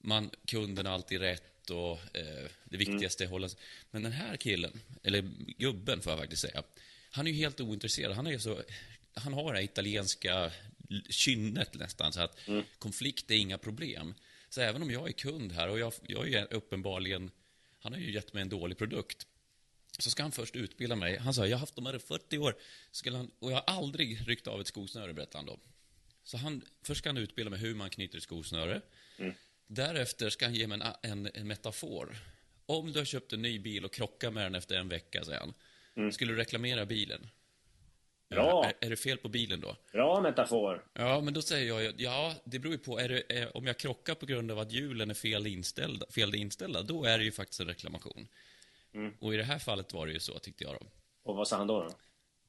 man, 0.00 0.30
kunden 0.46 0.86
har 0.86 0.92
alltid 0.92 1.20
rätt 1.20 1.70
och 1.70 1.92
eh, 2.16 2.48
det 2.64 2.76
viktigaste 2.76 3.24
är 3.24 3.26
att 3.26 3.30
hålla 3.30 3.48
sig. 3.48 3.60
Men 3.90 4.02
den 4.02 4.12
här 4.12 4.36
killen, 4.36 4.80
eller 5.02 5.30
gubben 5.58 6.00
får 6.00 6.12
jag 6.12 6.20
faktiskt 6.20 6.42
säga, 6.42 6.62
han 7.10 7.26
är 7.26 7.30
ju 7.30 7.36
helt 7.36 7.60
ointresserad. 7.60 8.16
Han 8.16 8.26
är 8.26 8.30
ju 8.30 8.38
så, 8.38 8.62
han 9.14 9.32
har 9.32 9.52
det 9.52 9.58
här 9.58 9.64
italienska 9.64 10.52
kynnet 11.08 11.74
nästan, 11.74 12.12
så 12.12 12.20
att 12.20 12.38
konflikt 12.78 13.30
är 13.30 13.36
inga 13.36 13.58
problem. 13.58 14.14
Så 14.48 14.60
även 14.60 14.82
om 14.82 14.90
jag 14.90 15.08
är 15.08 15.12
kund 15.12 15.52
här 15.52 15.68
och 15.68 15.78
jag, 15.78 15.92
jag 16.02 16.32
är 16.32 16.54
uppenbarligen, 16.54 17.30
han 17.78 17.92
har 17.92 18.00
ju 18.00 18.12
gett 18.12 18.32
mig 18.32 18.42
en 18.42 18.48
dålig 18.48 18.78
produkt. 18.78 19.26
Så 19.98 20.10
ska 20.10 20.22
han 20.22 20.32
först 20.32 20.56
utbilda 20.56 20.96
mig. 20.96 21.18
Han 21.18 21.34
sa, 21.34 21.46
jag 21.46 21.56
har 21.56 21.60
haft 21.60 21.76
dem 21.76 21.86
här 21.86 21.96
i 21.96 21.98
40 21.98 22.38
år. 22.38 22.54
Skulle 22.90 23.16
han, 23.16 23.30
och 23.38 23.50
jag 23.50 23.56
har 23.56 23.64
aldrig 23.76 24.28
ryckt 24.28 24.46
av 24.46 24.60
ett 24.60 24.66
skosnöre, 24.66 25.12
berättade 25.14 25.38
han 25.38 25.46
då. 25.46 25.58
Så 26.24 26.36
han, 26.36 26.62
först 26.82 26.98
ska 26.98 27.08
han 27.08 27.16
utbilda 27.16 27.50
mig 27.50 27.58
hur 27.58 27.74
man 27.74 27.90
knyter 27.90 28.16
ett 28.18 28.22
skosnöre. 28.24 28.80
Därefter 29.66 30.30
ska 30.30 30.44
han 30.44 30.54
ge 30.54 30.66
mig 30.66 30.80
en, 30.80 31.10
en, 31.10 31.30
en 31.34 31.46
metafor. 31.46 32.16
Om 32.66 32.92
du 32.92 32.98
har 32.98 33.04
köpt 33.06 33.32
en 33.32 33.42
ny 33.42 33.58
bil 33.58 33.84
och 33.84 33.92
krockar 33.92 34.30
med 34.30 34.44
den 34.44 34.54
efter 34.54 34.76
en 34.76 34.88
vecka, 34.88 35.24
säger 35.24 35.40
han. 35.40 35.54
Skulle 36.12 36.32
du 36.32 36.36
reklamera 36.38 36.86
bilen? 36.86 37.28
Bra. 38.30 38.64
Är, 38.64 38.86
är 38.86 38.90
det 38.90 38.96
fel 38.96 39.18
på 39.18 39.28
bilen 39.28 39.60
då? 39.60 39.76
Bra 39.92 40.20
metafor. 40.20 40.84
Ja, 40.92 41.20
men 41.20 41.34
då 41.34 41.42
säger 41.42 41.82
jag 41.82 41.94
ja, 41.96 42.34
det 42.44 42.58
beror 42.58 42.72
ju 42.72 42.78
på. 42.78 42.98
Är 42.98 43.08
det, 43.08 43.22
är, 43.28 43.56
om 43.56 43.66
jag 43.66 43.78
krockar 43.78 44.14
på 44.14 44.26
grund 44.26 44.50
av 44.50 44.58
att 44.58 44.72
hjulen 44.72 45.10
är 45.10 45.14
fel 45.14 45.46
inställda, 45.46 46.06
fel 46.10 46.34
inställda 46.34 46.82
då 46.82 47.04
är 47.04 47.18
det 47.18 47.24
ju 47.24 47.32
faktiskt 47.32 47.60
en 47.60 47.66
reklamation. 47.66 48.28
Mm. 48.94 49.14
Och 49.20 49.34
i 49.34 49.36
det 49.36 49.44
här 49.44 49.58
fallet 49.58 49.92
var 49.92 50.06
det 50.06 50.12
ju 50.12 50.20
så, 50.20 50.38
tyckte 50.38 50.64
jag 50.64 50.74
då. 50.74 50.86
Och 51.22 51.36
vad 51.36 51.48
sa 51.48 51.56
han 51.56 51.66
då? 51.66 51.82
då? 51.82 51.90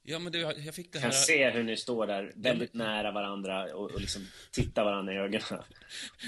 Ja, 0.03 0.19
men 0.19 0.31
det, 0.31 0.39
jag 0.39 0.75
fick 0.75 0.93
det 0.93 0.99
kan 0.99 1.11
här... 1.11 1.17
se 1.17 1.49
hur 1.49 1.63
ni 1.63 1.77
står 1.77 2.07
där 2.07 2.31
väldigt 2.35 2.73
nära 2.73 3.11
varandra 3.11 3.75
och, 3.75 3.91
och 3.91 4.01
liksom 4.01 4.27
tittar 4.51 4.83
varandra 4.83 5.13
i 5.13 5.17
ögonen. 5.17 5.41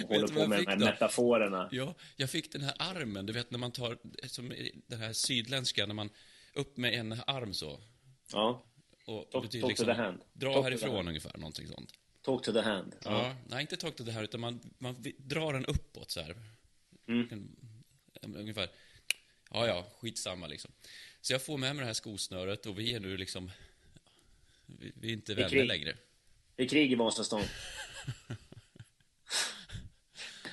Och 0.04 0.10
håller 0.10 0.28
du 0.28 0.34
på 0.34 0.48
med 0.48 0.60
de 0.60 0.68
här 0.68 0.78
då? 0.78 0.86
metaforerna. 0.86 1.70
Ja, 1.72 1.96
jag 2.16 2.30
fick 2.30 2.52
den 2.52 2.62
här 2.62 2.74
armen, 2.80 3.26
du 3.26 3.34
vet 3.34 3.52
när 3.52 3.60
man 3.60 3.72
tar, 3.72 3.98
som 4.28 4.54
den 4.88 5.00
här 5.00 5.14
sydländska, 5.14 5.86
när 5.86 5.94
man 5.94 6.10
upp 6.54 6.78
med 6.78 6.94
en 6.94 7.12
arm 7.28 7.54
så. 7.54 7.80
Ja. 8.32 8.64
Och 9.06 9.30
Talk- 9.32 9.42
betyder 9.42 9.62
talk 9.62 9.62
to 9.62 9.68
liksom, 9.68 9.86
the 9.86 9.94
hand. 9.94 10.22
dra 10.34 10.54
Talk 10.54 10.64
to 10.64 10.70
härifrån 10.70 10.96
hand. 10.96 11.08
ungefär, 11.08 11.38
någonting 11.38 11.68
sånt. 11.68 11.94
Talk 12.22 12.44
to 12.44 12.54
the 12.54 12.62
hand. 12.62 12.96
Ja. 13.04 13.36
nej 13.48 13.62
inte 13.62 13.78
talk 13.78 13.96
to 13.96 14.04
the 14.06 14.12
här, 14.12 14.24
utan 14.24 14.40
man, 14.42 14.60
man 14.78 15.04
drar 15.18 15.54
den 15.54 15.66
uppåt 15.66 16.12
så 16.12 16.22
här. 16.22 16.36
Mm. 17.08 17.56
Ungefär. 18.22 18.70
Ja, 19.52 19.68
ja, 19.68 19.86
skitsamma 20.00 20.48
liksom. 20.48 20.72
Så 21.22 21.34
jag 21.34 21.46
får 21.46 21.58
med 21.58 21.76
mig 21.76 21.82
det 21.82 21.88
här 21.88 21.94
skosnöret 21.94 22.66
och 22.66 22.80
vi 22.80 22.94
är 22.94 23.00
nu 23.00 23.18
liksom, 23.18 23.52
vi, 24.66 24.92
vi 24.96 25.10
är 25.10 25.14
inte 25.14 25.34
vänner 25.36 25.66
längre. 25.66 25.98
Det 26.56 26.64
är 26.64 26.68
krig 26.68 26.92
i 26.92 26.96
Vasastan. 26.96 27.42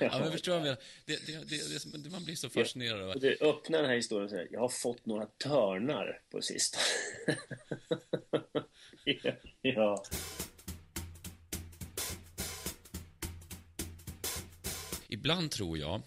Ja, 0.05 0.19
men 0.19 0.31
förstår 0.37 0.55
jag 0.55 0.63
det, 0.63 0.77
det, 1.05 1.49
det, 1.49 2.03
det, 2.03 2.09
Man 2.09 2.25
blir 2.25 2.35
så 2.35 2.49
fascinerad 2.49 3.01
av 3.01 3.19
du 3.19 3.37
öppnar 3.41 3.79
den 3.81 3.89
här 3.89 3.95
historien 3.95 4.23
och 4.23 4.29
säger 4.29 4.47
jag 4.51 4.59
har 4.59 4.69
fått 4.69 5.05
några 5.05 5.25
törnar 5.25 6.21
på 6.29 6.41
sistone. 6.41 6.83
ja. 9.61 10.03
Ibland 15.07 15.51
tror 15.51 15.77
jag, 15.77 16.01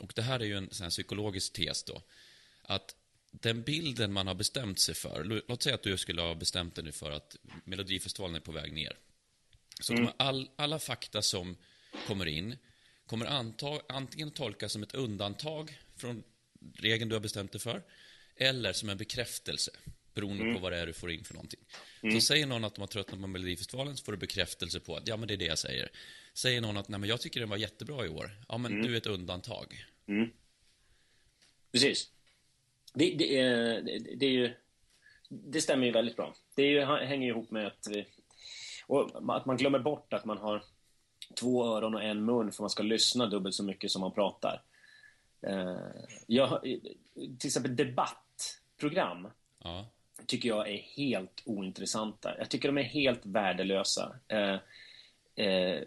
och 0.00 0.12
det 0.16 0.22
här 0.22 0.40
är 0.40 0.44
ju 0.44 0.56
en 0.56 0.70
sån 0.70 0.90
psykologisk 0.90 1.52
tes 1.52 1.84
då, 1.84 2.02
att 2.62 2.94
den 3.30 3.62
bilden 3.62 4.12
man 4.12 4.26
har 4.26 4.34
bestämt 4.34 4.80
sig 4.80 4.94
för, 4.94 5.24
lå- 5.24 5.42
låt 5.48 5.62
säga 5.62 5.74
att 5.74 5.82
du 5.82 5.96
skulle 5.96 6.22
ha 6.22 6.34
bestämt 6.34 6.74
dig 6.74 6.84
nu 6.84 6.92
för 6.92 7.10
att 7.10 7.36
Melodifestivalen 7.64 8.36
är 8.36 8.40
på 8.40 8.52
väg 8.52 8.72
ner. 8.72 8.96
Så 9.80 9.94
kommer 9.94 10.12
all, 10.16 10.50
alla 10.56 10.78
fakta 10.78 11.22
som 11.22 11.56
kommer 12.06 12.26
in, 12.26 12.56
kommer 13.06 13.26
anta, 13.26 13.80
antingen 13.88 14.30
tolkas 14.30 14.72
som 14.72 14.82
ett 14.82 14.94
undantag 14.94 15.78
från 15.96 16.22
regeln 16.74 17.08
du 17.08 17.14
har 17.16 17.20
bestämt 17.20 17.52
dig 17.52 17.60
för, 17.60 17.82
eller 18.36 18.72
som 18.72 18.88
en 18.88 18.96
bekräftelse, 18.96 19.70
beroende 20.14 20.54
på 20.54 20.60
vad 20.60 20.72
det 20.72 20.78
är 20.78 20.86
du 20.86 20.92
får 20.92 21.10
in 21.10 21.24
för 21.24 21.34
någonting. 21.34 21.60
Så 22.00 22.20
säger 22.20 22.46
någon 22.46 22.64
att 22.64 22.74
de 22.74 22.80
har 22.80 22.88
tröttnat 22.88 23.20
på 23.20 23.26
Melodifestivalen, 23.26 23.96
så 23.96 24.04
får 24.04 24.12
du 24.12 24.18
bekräftelse 24.18 24.80
på 24.80 24.96
att 24.96 25.08
ja, 25.08 25.16
men 25.16 25.28
det 25.28 25.34
är 25.34 25.38
det 25.38 25.44
jag 25.44 25.58
säger. 25.58 25.90
Säger 26.34 26.60
någon 26.60 26.76
att 26.76 26.88
nej, 26.88 27.00
men 27.00 27.08
jag 27.08 27.20
tycker 27.20 27.40
den 27.40 27.48
var 27.48 27.56
jättebra 27.56 28.06
i 28.06 28.08
år, 28.08 28.30
ja, 28.48 28.58
men 28.58 28.82
du 28.82 28.92
är 28.92 28.96
ett 28.96 29.06
undantag. 29.06 29.84
Precis. 31.72 32.10
Det, 32.94 33.14
det, 33.18 33.38
är, 33.38 33.82
det, 34.16 34.26
är 34.26 34.30
ju... 34.30 34.54
Det 35.28 35.60
stämmer 35.60 35.86
ju 35.86 35.92
väldigt 35.92 36.16
bra. 36.16 36.34
Det 36.54 36.62
är 36.62 36.66
ju, 36.70 36.84
hänger 37.06 37.28
ihop 37.28 37.50
med 37.50 37.66
att... 37.66 37.86
vi- 37.90 38.06
att 39.28 39.46
man 39.46 39.56
glömmer 39.56 39.78
bort 39.78 40.12
att 40.12 40.24
man 40.24 40.38
har 40.38 40.64
två 41.32 41.66
öron 41.66 41.94
och 41.94 42.02
en 42.02 42.24
mun 42.24 42.52
för 42.52 42.62
man 42.62 42.70
ska 42.70 42.82
lyssna 42.82 43.26
dubbelt 43.26 43.54
så 43.54 43.64
mycket 43.64 43.90
som 43.90 44.00
man 44.00 44.12
pratar. 44.12 44.62
Eh, 45.46 45.76
Jag, 46.26 46.60
till 47.38 47.46
exempel 47.48 47.76
debattprogram 47.76 49.28
Ja, 49.64 49.86
tycker 50.26 50.48
jag 50.48 50.70
är 50.70 50.76
helt 50.78 51.42
ointressanta. 51.44 52.38
Jag 52.38 52.48
tycker 52.50 52.68
de 52.68 52.78
är 52.78 52.82
helt 52.82 53.26
värdelösa. 53.26 54.14
Eh, 54.28 54.56
eh, 55.46 55.82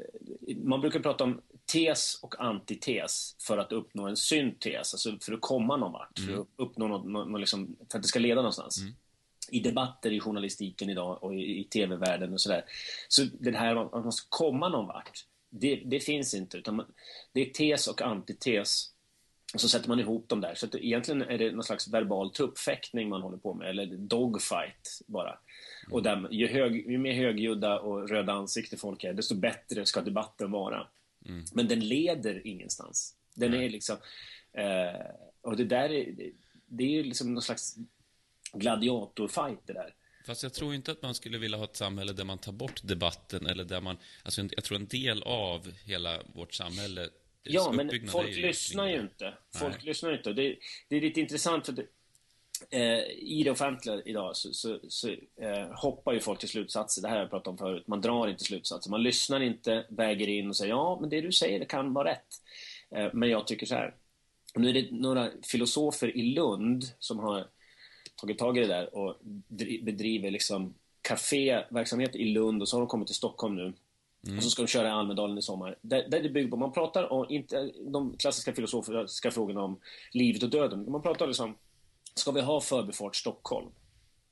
man 0.64 0.82
brukar 0.82 1.00
prata 1.00 1.24
om 1.24 1.42
tes 1.66 2.20
och 2.24 2.36
antites 2.42 3.36
för 3.40 3.58
att 3.58 3.72
uppnå 3.72 4.08
en 4.08 4.18
syntes, 4.18 4.94
alltså 4.94 5.18
för 5.22 5.34
att 5.34 5.42
komma 5.42 5.78
någon 5.78 5.92
vart, 5.92 6.20
för 6.20 6.42
att 6.42 6.48
uppnå 6.56 6.88
något, 6.88 7.06
något, 7.06 7.40
liksom, 7.40 7.76
för 7.92 7.98
att 7.98 8.04
det 8.04 8.08
ska 8.08 8.20
leda 8.20 8.36
någonstans. 8.36 8.78
I 9.52 9.60
debatter 9.60 10.12
i 10.12 10.20
journalistiken 10.20 10.90
idag 10.90 11.24
och 11.24 11.36
i, 11.36 11.60
i 11.60 11.64
tv-världen 11.64 12.34
och 12.34 12.42
sådär. 12.42 12.66
Så 13.08 13.24
det 13.40 13.58
här 13.58 13.76
att 13.76 14.04
man 14.04 14.12
ska 14.12 14.28
komma 14.30 14.70
någon 14.70 14.88
vart, 14.88 15.26
det, 15.50 15.76
det 15.76 16.00
finns 16.00 16.34
inte. 16.34 16.58
Utan 16.58 16.76
man, 16.76 16.86
det 17.34 17.42
är 17.42 17.54
tes 17.54 17.88
och 17.88 18.02
antites 18.02 18.92
och 19.54 19.62
så 19.62 19.70
sätter 19.70 19.90
man 19.90 20.00
ihop 20.00 20.30
dem 20.30 20.42
där. 20.42 20.56
Så 20.56 20.66
att 20.66 20.76
egentligen 20.76 21.22
är 21.22 21.38
det 21.38 21.52
någon 21.52 21.64
slags 21.64 21.88
verbal 21.88 22.32
tuppfäktning 22.32 23.10
man 23.10 23.22
håller 23.22 23.38
på 23.38 23.54
med, 23.54 23.70
eller 23.70 23.86
dogfight 23.86 25.02
bara. 25.08 25.40
Och 25.92 26.04
där, 26.04 26.28
ju, 26.32 26.48
hög, 26.48 26.92
ju 26.92 26.98
mer 26.98 27.14
högljudda 27.14 27.80
och 27.80 28.10
röda 28.10 28.34
ansikte 28.34 28.78
folk 28.78 29.04
är, 29.04 29.14
desto 29.14 29.36
bättre 29.36 29.86
ska 29.86 30.02
debatten 30.02 30.52
vara. 30.52 30.88
Men 31.54 31.68
den 31.68 31.80
leder 31.80 32.48
ingenstans. 32.48 33.16
Den 33.36 33.54
är 33.54 33.70
liksom... 33.70 33.98
Eh, 34.54 35.02
och 35.42 35.58
det 35.58 35.64
där 35.64 35.92
är, 35.92 36.12
det, 36.12 36.32
det 36.66 36.84
är 36.84 36.90
ju 36.90 37.04
liksom 37.04 37.34
någon 37.34 37.42
slags 37.42 37.76
gladiatorfight 38.54 39.68
det 39.68 39.74
där. 39.74 39.94
Fast 40.26 40.44
jag 40.44 40.54
tror 40.54 40.76
inte 40.76 40.92
att 40.92 41.02
man 41.02 41.16
skulle 41.16 41.38
vilja 41.38 41.58
ha 41.58 41.66
ett 41.66 41.76
samhälle 41.76 42.14
där 42.14 42.24
man 42.24 42.38
tar 42.38 42.52
bort 42.52 42.82
debatten 42.84 43.46
eller 43.46 43.64
där 43.64 43.82
man... 43.82 43.98
Alltså 44.24 44.42
jag 44.52 44.64
tror 44.64 44.76
en 44.76 44.88
del 44.88 45.24
av 45.24 45.72
hela 45.86 46.22
vårt 46.34 46.54
samhälle 46.54 47.10
Ja, 47.48 47.72
men 47.72 48.08
folk 48.08 48.30
ju 48.30 48.42
lyssnar 48.42 48.88
ju 48.88 49.00
inte. 49.00 49.34
Folk 49.56 49.76
Nej. 49.76 49.86
lyssnar 49.86 50.10
ju 50.10 50.18
inte. 50.18 50.34
Det, 50.34 50.56
det 50.88 50.96
är 50.96 51.02
lite 51.02 51.22
intressant 51.22 51.66
för 51.66 51.74
det, 51.74 51.86
eh, 52.70 53.00
i 53.10 53.42
det 53.44 53.52
offentliga 53.52 54.02
idag 54.06 54.36
så, 54.36 54.54
så, 54.54 54.80
så 54.88 55.10
eh, 55.42 55.68
hoppar 55.76 56.14
ju 56.14 56.20
folk 56.20 56.40
till 56.40 56.50
slutsatser. 56.50 57.02
Det 57.02 57.08
här 57.08 57.16
har 57.16 57.22
jag 57.22 57.30
pratat 57.30 57.48
om 57.48 57.58
förut. 57.58 57.88
Man 57.88 58.02
drar 58.02 58.28
inte 58.28 58.44
slutsatser. 58.44 58.92
Man 58.92 59.04
lyssnar 59.04 59.40
inte, 59.40 59.86
väger 59.90 60.28
in 60.28 60.50
och 60.50 60.56
säger 60.56 60.74
ja, 60.74 60.98
men 61.02 61.10
det 61.10 61.22
du 61.22 61.32
säger 61.32 61.60
det 61.60 61.66
kan 61.66 61.94
vara 61.94 62.10
rätt. 62.10 62.42
Eh, 62.92 63.10
men 63.14 63.30
jag 63.30 63.48
tycker 63.48 63.66
så 63.66 63.76
här. 63.76 63.96
Nu 64.56 64.70
är 64.70 64.74
det 64.74 64.92
några 64.92 65.30
filosofer 65.44 66.18
i 66.18 66.24
Lund 66.24 66.84
som 67.00 67.20
har 67.20 67.48
tagit 68.16 68.38
tag 68.38 68.58
i 68.58 68.62
det 68.62 68.68
där 68.68 68.96
och 68.96 69.18
dri- 69.48 69.84
bedriver 69.84 70.32
liksom 70.32 70.74
kaféverksamhet 71.02 72.16
i 72.16 72.26
Lund 72.26 72.62
och 72.62 72.70
så 72.70 72.76
har 72.76 72.82
de 72.82 72.88
kommit 72.88 73.08
till 73.08 73.16
Stockholm 73.16 73.56
nu. 73.56 73.74
Och 74.38 74.44
så 74.44 74.50
ska 74.50 74.62
de 74.62 74.68
köra 74.68 74.88
i 74.88 74.92
Almedalen 74.92 75.38
i 75.38 75.42
sommar. 75.42 75.78
Där, 75.82 76.10
där 76.10 76.24
det 76.24 76.30
bygger 76.30 76.50
på, 76.50 76.58
man 76.58 76.72
pratar 76.72 77.12
om, 77.12 77.26
inte 77.30 77.72
de 77.88 78.18
klassiska 78.18 78.54
filosofiska 78.54 79.32
frågorna 79.32 79.64
om 79.64 79.80
livet 80.12 80.44
och 80.44 80.50
döden. 80.50 80.92
Man 80.92 81.02
pratar 81.02 81.28
liksom, 81.28 81.56
ska 82.16 82.32
vi 82.32 82.42
ha 82.42 82.62
Förbifart 82.62 83.16
Stockholm? 83.16 83.68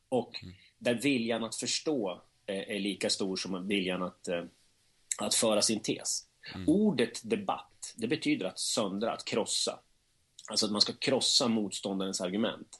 Och 0.09 0.43
där 0.79 0.93
viljan 0.93 1.43
att 1.43 1.55
förstå 1.55 2.21
eh, 2.45 2.75
är 2.75 2.79
lika 2.79 3.09
stor 3.09 3.35
som 3.35 3.67
viljan 3.67 4.03
att, 4.03 4.27
eh, 4.27 4.43
att 5.17 5.35
föra 5.35 5.61
sin 5.61 5.79
tes. 5.79 6.25
Ordet 6.67 7.21
debatt, 7.29 7.93
det 7.97 8.07
betyder 8.07 8.45
att 8.45 8.59
söndra, 8.59 9.11
att 9.11 9.25
krossa. 9.25 9.79
Alltså 10.49 10.65
att 10.65 10.71
man 10.71 10.81
ska 10.81 10.93
krossa 10.93 11.47
motståndarens 11.47 12.21
argument. 12.21 12.79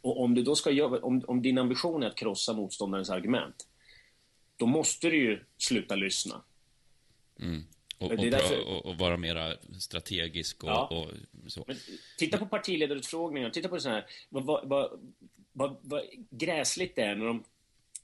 Och 0.00 0.20
om, 0.22 0.34
du 0.34 0.42
då 0.42 0.54
ska 0.56 0.70
göra, 0.70 0.98
om, 1.00 1.24
om 1.28 1.42
din 1.42 1.58
ambition 1.58 2.02
är 2.02 2.06
att 2.06 2.16
krossa 2.16 2.52
motståndarens 2.52 3.10
argument, 3.10 3.68
då 4.56 4.66
måste 4.66 5.10
du 5.10 5.16
ju 5.16 5.44
sluta 5.58 5.96
lyssna. 5.96 6.42
Och, 7.98 8.08
Det 8.08 8.16
och, 8.16 8.24
är 8.24 8.30
därför- 8.30 8.68
och, 8.68 8.86
och 8.86 8.96
vara 8.98 9.16
mera 9.16 9.56
strategisk 9.80 10.64
och, 10.64 10.70
Ja. 10.70 10.86
och 11.44 11.52
så. 11.52 11.64
Men 11.66 11.76
titta 12.18 12.38
på 12.38 12.46
partiledarutfrågningar, 12.46 13.50
titta 13.50 13.68
på 13.68 13.74
det 13.74 13.80
så 13.80 13.88
här, 13.88 14.06
vad, 14.28 14.44
vad, 14.44 14.68
vad, 14.68 15.00
vad, 15.52 15.76
vad 15.82 16.02
gräsligt 16.30 16.96
det 16.96 17.02
är 17.02 17.14
när 17.14 17.26
de, 17.26 17.44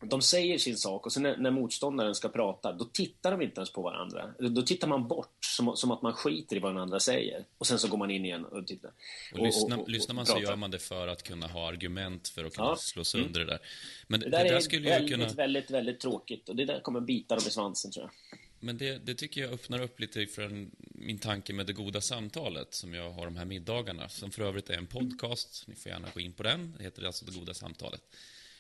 de 0.00 0.23
säger 0.23 0.59
sin 0.59 0.76
sak 0.76 1.07
och 1.07 1.12
sen 1.12 1.23
när, 1.23 1.37
när 1.37 1.50
motståndaren 1.50 2.14
ska 2.14 2.28
prata, 2.28 2.73
då 2.73 2.85
tittar 2.85 3.31
de 3.31 3.43
inte 3.43 3.59
ens 3.61 3.73
på 3.73 3.83
varandra. 3.83 4.35
Då 4.38 4.62
tittar 4.62 4.88
man 4.88 5.09
bort, 5.09 5.37
som, 5.45 5.76
som 5.76 5.90
att 5.90 6.02
man 6.02 6.12
skiter 6.12 6.57
i 6.57 6.59
vad 6.59 6.71
den 6.73 6.83
andra 6.83 7.00
säger. 7.00 7.45
Och 7.59 7.67
sen 7.67 7.78
så 7.78 7.88
går 7.88 7.99
man 7.99 8.11
in 8.11 8.25
igen 8.25 8.45
och 8.45 8.67
tittar. 8.67 8.90
Och 9.33 9.38
lyssnar, 9.47 9.76
och- 9.76 9.83
och- 9.83 9.88
lyssnar 9.88 10.14
man 10.14 10.23
och 10.23 10.28
så 10.28 10.38
gör 10.40 10.57
man 10.57 10.71
det 10.71 10.78
för 10.78 11.09
att 11.09 11.23
kunna 11.23 11.47
ha 11.47 11.69
argument 11.69 12.28
för 12.28 12.45
att 12.45 12.55
kunna 12.57 12.69
Ja. 12.69 12.76
slå 12.76 13.05
sönder 13.05 13.40
det 13.40 13.47
där. 13.47 13.59
Men 14.07 14.21
det, 14.21 14.26
Det 14.26 14.31
där 14.31 14.45
det 14.45 14.50
där 14.50 14.57
är 14.57 14.61
skulle 14.61 14.90
väldigt, 14.90 15.12
kunna... 15.12 15.28
väldigt, 15.28 15.71
väldigt 15.71 16.00
tråkigt 16.00 16.49
och 16.49 16.57
det 16.57 16.64
där 16.64 16.81
kommer 16.81 17.00
bita 17.00 17.35
dem 17.37 17.45
i 17.49 17.50
svansen 17.50 17.90
tror 17.93 18.05
jag. 18.31 18.38
Men 18.61 18.78
det, 18.78 18.99
det 19.07 19.14
tycker 19.14 19.40
jag 19.40 19.52
öppnar 19.52 19.83
upp 19.83 20.00
lite 20.00 20.26
för 20.26 20.43
en, 20.43 20.71
min 20.78 21.19
tanke 21.19 21.52
med 21.52 21.67
det 21.67 21.73
goda 21.73 22.00
samtalet 22.00 22.75
som 22.75 22.95
jag 22.95 23.11
har 23.11 23.25
de 23.25 23.37
här 23.37 23.45
middagarna. 23.45 24.09
Som 24.09 24.31
för 24.31 24.43
övrigt 24.43 24.71
är 24.71 24.75
en 24.75 24.87
podcast. 24.87 25.64
Ni 25.69 25.75
får 25.75 25.93
gärna 25.93 26.09
gå 26.14 26.21
in 26.21 26.33
på 26.33 26.43
den. 26.43 26.75
Det 26.78 26.85
heter 26.85 27.07
alltså 27.07 27.25
det 27.25 27.38
goda 27.38 27.55
samtalet. 27.55 28.00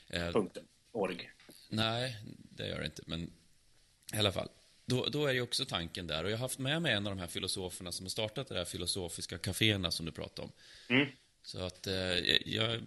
Eh, 0.08 0.30
Punkten. 0.30 0.64
Org. 0.92 1.30
nej, 1.68 2.16
det 2.50 2.68
gör 2.68 2.78
det 2.78 2.86
inte. 2.86 3.02
Men 3.06 3.30
i 4.14 4.16
alla 4.16 4.32
fall. 4.32 4.48
Då, 4.86 5.06
då 5.06 5.26
är 5.26 5.32
ju 5.32 5.40
också 5.40 5.64
tanken 5.64 6.06
där. 6.06 6.24
Och 6.24 6.30
jag 6.30 6.36
har 6.36 6.40
haft 6.40 6.58
med 6.58 6.82
mig 6.82 6.92
en 6.92 7.06
av 7.06 7.16
de 7.16 7.20
här 7.20 7.28
filosoferna 7.28 7.92
som 7.92 8.06
har 8.06 8.10
startat 8.10 8.48
det 8.48 8.54
här 8.54 8.64
filosofiska 8.64 9.38
kaféerna 9.38 9.90
som 9.90 10.06
du 10.06 10.12
pratade 10.12 10.42
om. 10.48 10.52
Så 11.42 11.58
att 11.58 11.86
eh, 11.86 12.18
jag, 12.48 12.80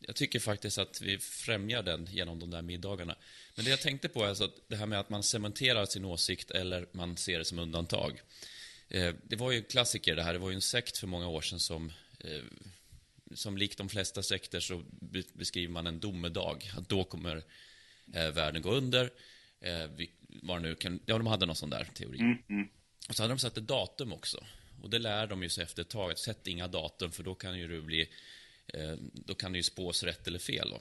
jag 0.00 0.16
tycker 0.16 0.40
faktiskt 0.40 0.78
att 0.78 1.00
vi 1.00 1.18
främjar 1.18 1.82
den 1.82 2.08
genom 2.10 2.38
de 2.38 2.50
där 2.50 2.62
middagarna. 2.62 3.16
Men 3.54 3.64
det 3.64 3.70
jag 3.70 3.80
tänkte 3.80 4.08
på 4.08 4.24
är 4.24 4.28
alltså 4.28 4.44
att 4.44 4.54
det 4.68 4.76
här 4.76 4.86
med 4.86 5.00
att 5.00 5.10
man 5.10 5.22
cementerar 5.22 5.86
sin 5.86 6.04
åsikt 6.04 6.50
eller 6.50 6.86
man 6.92 7.16
ser 7.16 7.38
det 7.38 7.44
som 7.44 7.58
undantag. 7.58 8.20
Eh, 8.88 9.14
det 9.22 9.36
var 9.36 9.50
ju 9.50 9.58
en 9.58 9.64
klassiker 9.64 10.16
det 10.16 10.22
här. 10.22 10.32
Det 10.32 10.38
var 10.38 10.50
ju 10.50 10.54
en 10.54 10.62
sekt 10.62 10.98
för 10.98 11.06
många 11.06 11.28
år 11.28 11.40
sedan 11.40 11.60
som 11.60 11.92
eh, 12.18 12.42
som 13.34 13.56
likt 13.56 13.78
de 13.78 13.88
flesta 13.88 14.22
sekter 14.22 14.60
så 14.60 14.84
be- 15.00 15.22
beskriver 15.32 15.72
man 15.72 15.86
en 15.86 16.00
domedag. 16.00 16.70
Att 16.76 16.88
då 16.88 17.04
kommer 17.04 17.36
eh, 18.14 18.30
världen 18.30 18.62
gå 18.62 18.70
under. 18.70 19.10
Eh, 19.60 19.86
vi, 19.96 20.10
var 20.28 20.60
nu 20.60 20.74
kan, 20.74 21.00
ja, 21.06 21.18
de 21.18 21.26
hade 21.26 21.46
någon 21.46 21.56
sån 21.56 21.70
där 21.70 21.84
teori. 21.94 22.18
Och 23.08 23.16
så 23.16 23.22
hade 23.22 23.34
de 23.34 23.38
satt 23.38 23.58
ett 23.58 23.66
datum 23.66 24.12
också. 24.12 24.44
Och 24.82 24.90
det 24.90 24.98
lär 24.98 25.26
de 25.26 25.42
ju 25.42 25.48
sig 25.48 25.64
efter 25.64 25.82
ett 25.82 25.88
tag. 25.88 26.18
Sätt 26.18 26.46
inga 26.46 26.68
datum, 26.68 27.12
för 27.12 27.22
då 27.22 27.34
kan 27.34 27.58
ju 27.58 27.68
du 27.68 27.82
bli... 27.82 28.08
Eh, 28.66 28.94
då 29.12 29.34
kan 29.34 29.52
det 29.52 29.58
ju 29.58 29.62
spås 29.62 30.02
rätt 30.02 30.26
eller 30.26 30.38
fel. 30.38 30.70
Då. 30.70 30.80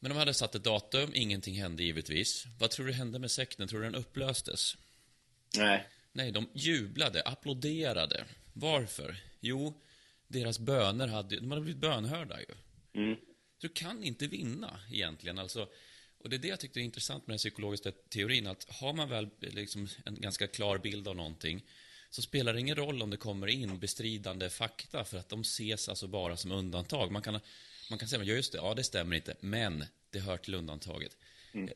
Men 0.00 0.10
de 0.10 0.18
hade 0.18 0.34
satt 0.34 0.54
ett 0.54 0.64
datum, 0.64 1.10
ingenting 1.14 1.60
hände 1.60 1.82
givetvis. 1.82 2.44
Vad 2.58 2.70
tror 2.70 2.86
du 2.86 2.92
hände 2.92 3.18
med 3.18 3.30
sekten? 3.30 3.68
Tror 3.68 3.80
du 3.80 3.84
den 3.86 3.94
upplöstes? 3.94 4.76
Nej. 5.56 5.86
Nej, 6.12 6.32
de 6.32 6.48
jublade, 6.54 7.22
applåderade. 7.22 8.24
Varför? 8.52 9.16
Jo, 9.40 9.80
deras 10.28 10.58
böner 10.58 11.08
hade, 11.08 11.36
de 11.36 11.50
hade 11.50 11.62
blivit 11.62 11.80
bönhörda 11.80 12.40
ju. 12.40 12.54
Så 13.60 13.66
du 13.66 13.68
kan 13.68 14.04
inte 14.04 14.26
vinna 14.26 14.80
egentligen. 14.92 15.38
Alltså, 15.38 15.68
och 16.18 16.28
det 16.28 16.36
är 16.36 16.38
det 16.38 16.48
jag 16.48 16.60
tyckte 16.60 16.80
är 16.80 16.84
intressant 16.84 17.26
med 17.26 17.32
den 17.32 17.38
psykologiska 17.38 17.92
teorin, 18.08 18.46
att 18.46 18.66
har 18.70 18.92
man 18.92 19.08
väl 19.08 19.28
liksom 19.40 19.88
en 20.04 20.20
ganska 20.20 20.46
klar 20.46 20.78
bild 20.78 21.08
av 21.08 21.16
någonting, 21.16 21.64
så 22.10 22.22
spelar 22.22 22.52
det 22.52 22.60
ingen 22.60 22.76
roll 22.76 23.02
om 23.02 23.10
det 23.10 23.16
kommer 23.16 23.46
in 23.46 23.78
bestridande 23.78 24.50
fakta, 24.50 25.04
för 25.04 25.18
att 25.18 25.28
de 25.28 25.40
ses 25.40 25.88
alltså 25.88 26.06
bara 26.06 26.36
som 26.36 26.52
undantag. 26.52 27.12
Man 27.12 27.22
kan, 27.22 27.40
man 27.90 27.98
kan 27.98 28.08
säga, 28.08 28.24
ja 28.24 28.34
just 28.34 28.52
det, 28.52 28.58
ja 28.58 28.74
det 28.74 28.84
stämmer 28.84 29.16
inte, 29.16 29.34
men 29.40 29.84
det 30.10 30.18
hör 30.18 30.36
till 30.36 30.54
undantaget. 30.54 31.16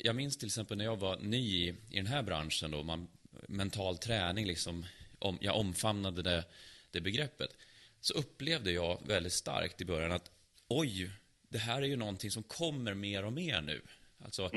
Jag 0.01 0.17
minns 0.17 0.37
till 0.37 0.47
exempel 0.47 0.79
när 0.79 0.85
jag 0.85 0.97
var 0.97 1.19
ny 1.19 1.39
i, 1.39 1.69
i 1.91 1.97
den 1.97 2.07
här 2.07 2.23
branschen, 2.23 2.71
då, 2.71 2.83
man, 2.83 3.09
mental 3.49 3.99
träning, 3.99 4.47
liksom, 4.47 4.87
om, 5.19 5.39
jag 5.41 5.57
omfamnade 5.57 6.23
det, 6.23 6.45
det 6.91 7.01
begreppet, 7.01 7.57
så 8.03 8.15
upplevde 8.15 8.73
jag 8.73 9.03
väldigt 9.07 9.33
starkt 9.33 9.81
i 9.81 9.85
början 9.85 10.13
att 10.13 10.31
oj, 10.69 11.11
det 11.49 11.59
här 11.59 11.83
är 11.83 11.87
ju 11.87 11.97
någonting 11.97 12.31
som 12.31 12.43
kommer 12.43 12.95
mer 12.95 13.25
och 13.25 13.33
mer 13.33 13.61
nu. 13.61 13.83
Alltså, 14.25 14.51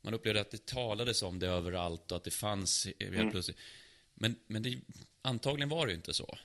Man 0.00 0.14
upplevde 0.14 0.40
att 0.40 0.50
det 0.50 0.66
talades 0.66 1.22
om 1.22 1.38
det 1.38 1.46
överallt 1.46 2.10
och 2.10 2.16
att 2.16 2.24
det 2.24 2.30
fanns 2.30 2.88
helt 3.00 3.30
plötsligt. 3.30 3.58
Men, 4.14 4.36
men 4.46 4.62
det, 4.62 4.78
antagligen 5.22 5.68
var 5.68 5.86
det 5.86 5.92
ju 5.92 5.96
inte 5.96 6.14
så. 6.14 6.38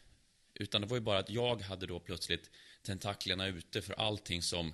Utan 0.53 0.81
det 0.81 0.87
var 0.87 0.97
ju 0.97 1.01
bara 1.01 1.19
att 1.19 1.29
jag 1.29 1.61
hade 1.61 1.87
då 1.87 1.99
plötsligt 1.99 2.49
tentaklerna 2.83 3.47
ute 3.47 3.81
för 3.81 3.93
allting 3.93 4.41
som 4.41 4.73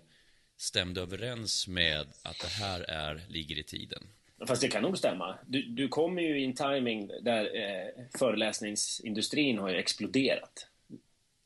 stämde 0.57 1.01
överens 1.01 1.67
med 1.67 2.07
att 2.23 2.39
det 2.39 2.47
här 2.47 2.81
är, 2.81 3.25
ligger 3.29 3.59
i 3.59 3.63
tiden. 3.63 4.03
Fast 4.47 4.61
det 4.61 4.67
kan 4.67 4.83
nog 4.83 4.97
stämma. 4.97 5.37
Du, 5.45 5.61
du 5.61 5.87
kommer 5.87 6.21
ju 6.21 6.39
i 6.39 6.45
en 6.45 6.55
timing 6.55 7.07
där 7.21 7.55
eh, 7.55 8.05
föreläsningsindustrin 8.19 9.57
har 9.57 9.69
ju 9.69 9.75
exploderat. 9.75 10.67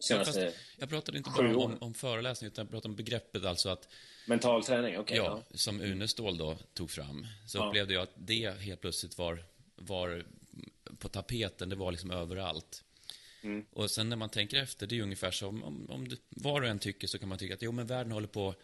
Ja, 0.10 0.24
Senaste 0.26 0.46
fast 0.46 0.58
jag 0.78 0.90
pratade 0.90 1.18
inte 1.18 1.30
bara 1.30 1.58
om, 1.58 1.78
om 1.82 1.94
föreläsning, 1.94 2.48
utan 2.48 2.66
jag 2.66 2.72
pratade 2.72 2.92
om 2.92 2.96
begreppet 2.96 3.46
alltså 3.46 3.70
att 3.70 3.88
mental 4.26 4.64
träning, 4.64 4.98
okej. 4.98 5.18
ja, 5.18 5.44
ja. 5.50 5.58
som 5.58 5.82
Unestål 5.82 6.38
då 6.38 6.58
tog 6.74 6.92
fram, 6.92 7.28
så 7.48 7.58
Ja. 7.58 7.68
upplevde 7.68 7.94
jag 7.94 8.04
att 8.04 8.14
det 8.16 8.60
helt 8.62 8.82
plötsligt 8.82 9.18
var, 9.18 9.44
var 9.76 10.26
på 11.00 11.10
tapeten, 11.10 11.70
det 11.70 11.76
var 11.76 11.92
liksom 11.92 12.12
överallt. 12.12 12.84
Mm. 13.44 13.66
Och 13.72 13.92
sen 13.92 14.10
när 14.10 14.16
man 14.18 14.30
tänker 14.30 14.58
efter, 14.58 14.88
det 14.88 14.96
är 14.96 14.98
ju 14.98 15.04
ungefär 15.04 15.32
som 15.32 15.64
om, 15.64 15.90
om 15.90 16.08
du, 16.08 16.18
var 16.30 16.62
och 16.62 16.68
en 16.68 16.80
tycker 16.80 17.08
så 17.08 17.20
kan 17.20 17.30
man 17.30 17.38
tycka 17.38 17.54
att 17.54 17.62
jo, 17.62 17.72
men 17.72 17.88
världen 17.88 18.12
håller 18.12 18.28
på 18.28 18.56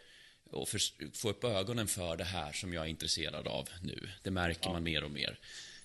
att 0.52 0.68
för, 0.68 0.80
få 1.16 1.30
upp 1.30 1.44
ögonen 1.44 1.86
för 1.86 2.16
det 2.16 2.24
här 2.24 2.52
som 2.52 2.72
jag 2.72 2.84
är 2.84 2.88
intresserad 2.88 3.46
av 3.48 3.68
nu. 3.82 4.08
Det 4.22 4.30
märker 4.30 4.70
man 4.70 4.82
mer 4.82 5.04
och 5.04 5.10
mer. 5.10 5.38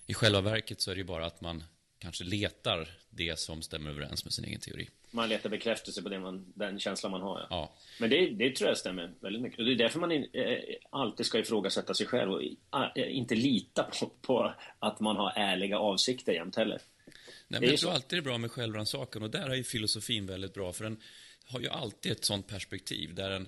I 0.06 0.14
själva 0.14 0.42
verket 0.42 0.82
så 0.82 0.92
är 0.92 0.96
det 0.96 1.00
ju 1.00 1.06
bara 1.06 1.26
att 1.26 1.42
man 1.42 1.64
kanske 2.04 2.24
letar 2.24 2.90
det 3.10 3.40
som 3.40 3.62
stämmer 3.62 3.90
överens 3.90 4.26
med 4.26 4.34
sin 4.34 4.46
egen 4.46 4.60
teori. 4.60 4.90
Man 5.12 5.30
letar 5.30 5.50
bekräftelse 5.50 6.02
på 6.02 6.10
det 6.10 6.20
man, 6.20 6.54
den 6.56 6.80
känslan 6.80 7.12
man 7.12 7.22
har. 7.22 7.40
Ja. 7.40 7.48
Ja, 7.50 7.74
Men 8.00 8.10
det, 8.10 8.30
det 8.30 8.56
tror 8.56 8.68
jag 8.70 8.78
stämmer 8.78 9.14
väldigt 9.20 9.42
mycket. 9.42 9.60
Och 9.60 9.66
det 9.66 9.72
är 9.72 9.76
därför 9.76 10.00
man 10.00 10.12
in, 10.12 10.28
eh, 10.34 10.58
alltid 10.90 11.26
ska 11.26 11.40
ifrågasätta 11.40 11.94
sig 11.94 12.06
själv 12.08 12.32
och 12.32 12.42
eh, 12.42 13.18
inte 13.18 13.36
lita 13.36 13.84
på, 13.84 14.12
på 14.22 14.54
att 14.80 15.00
man 15.00 15.16
har 15.16 15.34
ärliga 15.36 15.78
avsikter 15.78 16.34
jämt 16.34 16.56
heller. 16.56 16.82
Nej, 17.06 17.16
Det 17.48 17.56
är 17.56 17.60
men 17.60 17.64
jag 17.64 17.72
ju 17.72 17.78
tror 17.78 17.92
alltid 17.92 18.20
det 18.20 18.22
är 18.22 18.24
bra 18.24 18.38
med 18.38 18.52
självrannsakan 18.52 19.24
och 19.24 19.30
där 19.30 19.50
är 19.50 19.56
ju 19.56 19.64
filosofin 19.64 20.26
väldigt 20.26 20.54
bra 20.54 20.74
för 20.74 20.84
den 20.84 20.98
har 21.46 21.60
ju 21.60 21.70
alltid 21.70 22.12
ett 22.12 22.26
sånt 22.26 22.48
perspektiv 22.48 23.16
där 23.16 23.32
en 23.32 23.48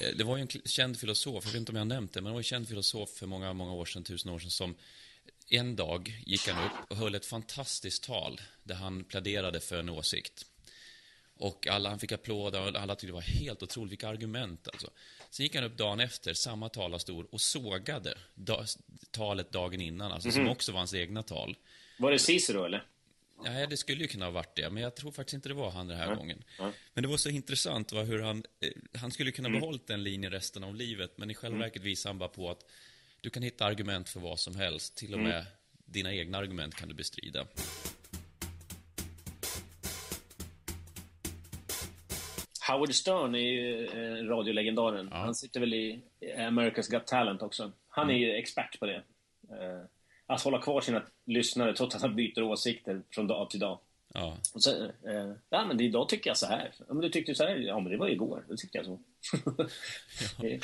eh, 0.00 0.16
det 0.16 0.24
var 0.24 0.36
ju 0.36 0.40
en 0.40 0.48
känd 0.48 0.98
filosof, 1.00 1.44
jag 1.44 1.52
vet 1.52 1.60
inte 1.60 1.72
om 1.72 1.76
jag 1.76 1.84
har 1.84 1.88
nämnt 1.88 2.12
det, 2.12 2.20
men 2.20 2.30
det 2.30 2.32
var 2.32 2.40
en 2.40 2.44
känd 2.44 2.68
filosof 2.68 3.10
för 3.10 3.26
många, 3.26 3.52
många 3.52 3.72
år 3.72 3.84
sedan, 3.84 4.04
tusen 4.04 4.32
år 4.32 4.38
sedan, 4.38 4.50
som 4.50 4.74
en 5.48 5.76
dag 5.76 6.22
gick 6.26 6.48
han 6.48 6.64
upp 6.64 6.90
och 6.90 6.96
höll 6.96 7.14
ett 7.14 7.26
fantastiskt 7.26 8.02
tal 8.04 8.40
där 8.62 8.74
han 8.74 9.04
pläderade 9.04 9.60
för 9.60 9.78
en 9.78 9.88
åsikt. 9.88 10.46
Och 11.36 11.66
alla, 11.66 11.88
han 11.88 11.98
fick 11.98 12.12
applåder 12.12 12.60
och 12.60 12.80
alla 12.80 12.94
tyckte 12.94 13.06
det 13.06 13.12
var 13.12 13.20
helt 13.20 13.62
otroligt, 13.62 13.92
vilka 13.92 14.08
argument 14.08 14.68
alltså. 14.68 14.90
Sen 15.30 15.44
gick 15.44 15.54
han 15.54 15.64
upp 15.64 15.76
dagen 15.76 16.00
efter, 16.00 16.34
samma 16.34 16.68
talarstol, 16.68 17.26
och 17.30 17.40
sågade 17.40 18.18
da, 18.34 18.64
talet 19.10 19.52
dagen 19.52 19.80
innan, 19.80 20.12
alltså, 20.12 20.30
som 20.30 20.48
också 20.48 20.72
var 20.72 20.78
hans 20.78 20.94
egna 20.94 21.22
tal. 21.22 21.56
Var 21.98 22.10
det 22.10 22.18
Cicero 22.18 22.64
eller? 22.64 22.86
Nej, 23.44 23.66
det 23.66 23.76
skulle 23.76 24.02
ju 24.02 24.08
kunna 24.08 24.24
ha 24.24 24.30
varit 24.30 24.56
det, 24.56 24.70
men 24.70 24.82
jag 24.82 24.96
tror 24.96 25.12
faktiskt 25.12 25.34
inte 25.34 25.48
det 25.48 25.54
var 25.54 25.70
han 25.70 25.88
den 25.88 25.96
här 25.96 26.06
Nej. 26.06 26.16
gången. 26.16 26.44
Men 26.94 27.02
det 27.02 27.08
var 27.08 27.16
så 27.16 27.28
intressant 27.28 27.92
va, 27.92 28.02
hur 28.02 28.22
han, 28.22 28.44
eh, 28.60 28.70
han 29.00 29.10
skulle 29.10 29.32
kunna 29.32 29.50
behållit 29.50 29.86
den 29.86 30.02
linjen 30.02 30.32
resten 30.32 30.64
av 30.64 30.74
livet, 30.74 31.18
men 31.18 31.30
i 31.30 31.34
själva 31.34 31.58
verket 31.58 31.82
visar 31.82 32.10
han 32.10 32.18
bara 32.18 32.28
på 32.28 32.50
att 32.50 32.64
du 33.20 33.30
kan 33.30 33.42
hitta 33.42 33.64
argument 33.64 34.08
för 34.08 34.20
vad 34.20 34.40
som 34.40 34.56
helst, 34.56 34.96
till 34.96 35.14
och 35.14 35.20
med 35.20 35.46
dina 35.84 36.14
egna 36.14 36.38
argument 36.38 36.74
kan 36.74 36.88
du 36.88 36.94
bestrida. 36.94 37.46
Howard 42.68 42.94
Stern 42.94 43.34
är 43.34 43.38
ju 43.38 43.86
eh, 43.86 44.24
radiolegendaren. 44.28 45.08
Han 45.12 45.34
sitter 45.34 45.60
väl 45.60 45.74
i 45.74 46.02
America's 46.20 46.90
Got 46.90 47.06
Talent 47.06 47.42
också. 47.42 47.72
Han 47.88 48.10
är 48.10 48.14
ju 48.14 48.32
expert 48.32 48.80
på 48.80 48.86
det. 48.86 49.02
Eh, 49.50 49.84
att 50.26 50.42
hålla 50.42 50.62
kvar 50.62 50.80
sina 50.80 51.02
lyssnare 51.26 51.76
trots 51.76 51.94
att 51.94 52.02
han 52.02 52.16
byter 52.16 52.42
åsikter 52.42 53.02
från 53.10 53.26
dag 53.26 53.50
till 53.50 53.60
dag. 53.60 53.78
Ja, 54.14 54.38
Och 54.54 54.62
så, 54.62 54.84
eh, 54.84 55.32
ja 55.50 55.64
men 55.64 55.80
idag 55.80 56.08
tycker 56.08 56.30
jag 56.30 56.36
så 56.36 56.46
här. 56.46 56.72
Ja 56.78 56.94
men 56.94 57.00
du 57.00 57.08
tyckte 57.08 57.34
så 57.34 57.44
här. 57.44 57.56
Ja 57.56 57.80
men 57.80 57.92
det 57.92 57.98
var 57.98 58.06
ju 58.06 58.12
igår. 58.12 58.44
Då 58.48 58.56
tyckte 58.56 58.78
jag 58.78 58.86
så. 58.86 59.00
det, 60.40 60.60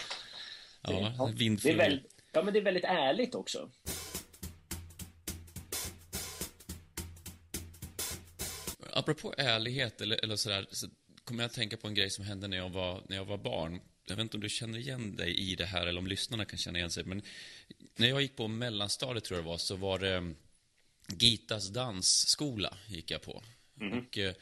ja, 0.82 1.14
ja, 1.18 1.30
det 1.36 1.46
är 1.46 1.76
väldigt, 1.76 2.15
ja 2.36 2.42
men 2.42 2.54
det 2.54 2.60
är 2.60 2.64
väldigt 2.64 2.84
ärligt 2.84 3.34
också. 3.34 3.70
Apropå 8.92 9.34
ärlighet 9.38 10.00
eller, 10.00 10.24
eller 10.24 10.36
sådär, 10.36 10.66
så 10.70 10.86
kommer 11.24 11.42
jag 11.42 11.48
att 11.48 11.54
tänka 11.54 11.76
på 11.76 11.88
en 11.88 11.94
grej 11.94 12.10
som 12.10 12.24
hände 12.24 12.48
när 12.48 12.56
jag, 12.56 12.68
var, 12.68 13.02
när 13.08 13.16
jag 13.16 13.24
var 13.24 13.38
barn. 13.38 13.80
Jag 14.06 14.16
vet 14.16 14.22
inte 14.22 14.36
om 14.36 14.40
du 14.40 14.48
känner 14.48 14.78
igen 14.78 15.16
dig 15.16 15.34
i 15.34 15.56
det 15.56 15.66
här 15.66 15.86
eller 15.86 15.98
om 15.98 16.06
lyssnarna 16.06 16.44
kan 16.44 16.58
känna 16.58 16.78
igen 16.78 16.90
sig. 16.90 17.04
Men 17.04 17.22
när 17.96 18.08
jag 18.08 18.22
gick 18.22 18.36
på 18.36 18.48
mellanstadiet 18.48 19.24
tror 19.24 19.38
jag 19.38 19.44
det 19.44 19.48
var, 19.48 19.58
så 19.58 19.76
var 19.76 19.98
det 19.98 20.16
mm, 20.16 20.36
Gitas 21.08 21.68
dansskola 21.68 22.78
gick 22.86 23.10
jag 23.10 23.22
på. 23.22 23.42
Och 23.92 24.18
eh, 24.18 24.34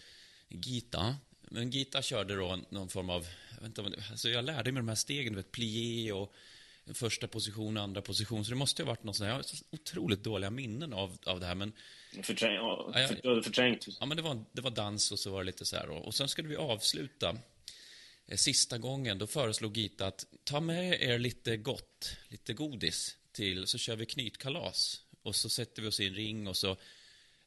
Gita, 0.48 1.16
men 1.40 1.70
Gita 1.70 2.02
körde 2.02 2.36
då 2.36 2.58
någon 2.68 2.88
form 2.88 3.10
av, 3.10 3.26
jag 3.50 3.68
vet 3.68 3.78
inte 3.78 4.02
alltså 4.10 4.28
jag 4.28 4.44
lärde 4.44 4.72
mig 4.72 4.80
de 4.80 4.88
här 4.88 4.94
stegen, 4.94 5.32
du 5.32 5.36
vet, 5.36 5.52
plié 5.52 6.12
och 6.12 6.34
första 6.92 7.28
position, 7.28 7.76
andra 7.76 8.02
position. 8.02 8.44
Så 8.44 8.50
det 8.50 8.56
måste 8.56 8.82
ju 8.82 8.86
ha 8.86 8.92
varit 8.92 9.04
något 9.04 9.16
sånt, 9.16 9.28
jag 9.28 9.34
har 9.34 9.44
otroligt 9.70 10.24
dåliga 10.24 10.50
minnen 10.50 10.92
av, 10.92 11.18
av 11.26 11.40
det 11.40 11.46
här. 11.46 11.54
Men 11.54 11.72
Förträng, 12.22 12.54
ja, 12.54 12.92
för, 12.94 13.42
förträngt. 13.42 13.86
Ja, 14.00 14.06
men 14.06 14.16
det 14.16 14.22
var, 14.22 14.44
det 14.52 14.60
var 14.60 14.70
dans 14.70 15.12
och 15.12 15.18
så 15.18 15.30
var 15.30 15.38
det 15.38 15.46
lite 15.46 15.64
så 15.64 15.76
här. 15.76 15.90
Och, 15.90 16.04
och 16.06 16.14
sen 16.14 16.28
skulle 16.28 16.48
vi 16.48 16.56
avsluta 16.56 17.36
eh, 18.26 18.36
sista 18.36 18.78
gången. 18.78 19.18
Då 19.18 19.26
föreslog 19.26 19.76
Gita 19.76 20.06
att 20.06 20.26
ta 20.44 20.60
med 20.60 21.02
er 21.02 21.18
lite 21.18 21.56
gott, 21.56 22.16
lite 22.28 22.54
godis 22.54 23.16
till, 23.32 23.66
så 23.66 23.78
kör 23.78 23.96
vi 23.96 24.06
knytkalas. 24.06 25.00
Och 25.22 25.36
så 25.36 25.48
sätter 25.48 25.82
vi 25.82 25.88
oss 25.88 26.00
i 26.00 26.06
en 26.06 26.14
ring 26.14 26.48
och 26.48 26.56
så 26.56 26.76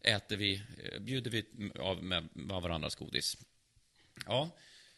äter 0.01 0.37
vi, 0.37 0.61
eh, 0.83 0.99
bjuder 0.99 1.31
vi 1.31 1.45
av 1.79 2.03
med, 2.03 2.29
med 2.33 2.61
varandras 2.61 2.95
godis. 2.95 3.37
Ja, 4.25 4.49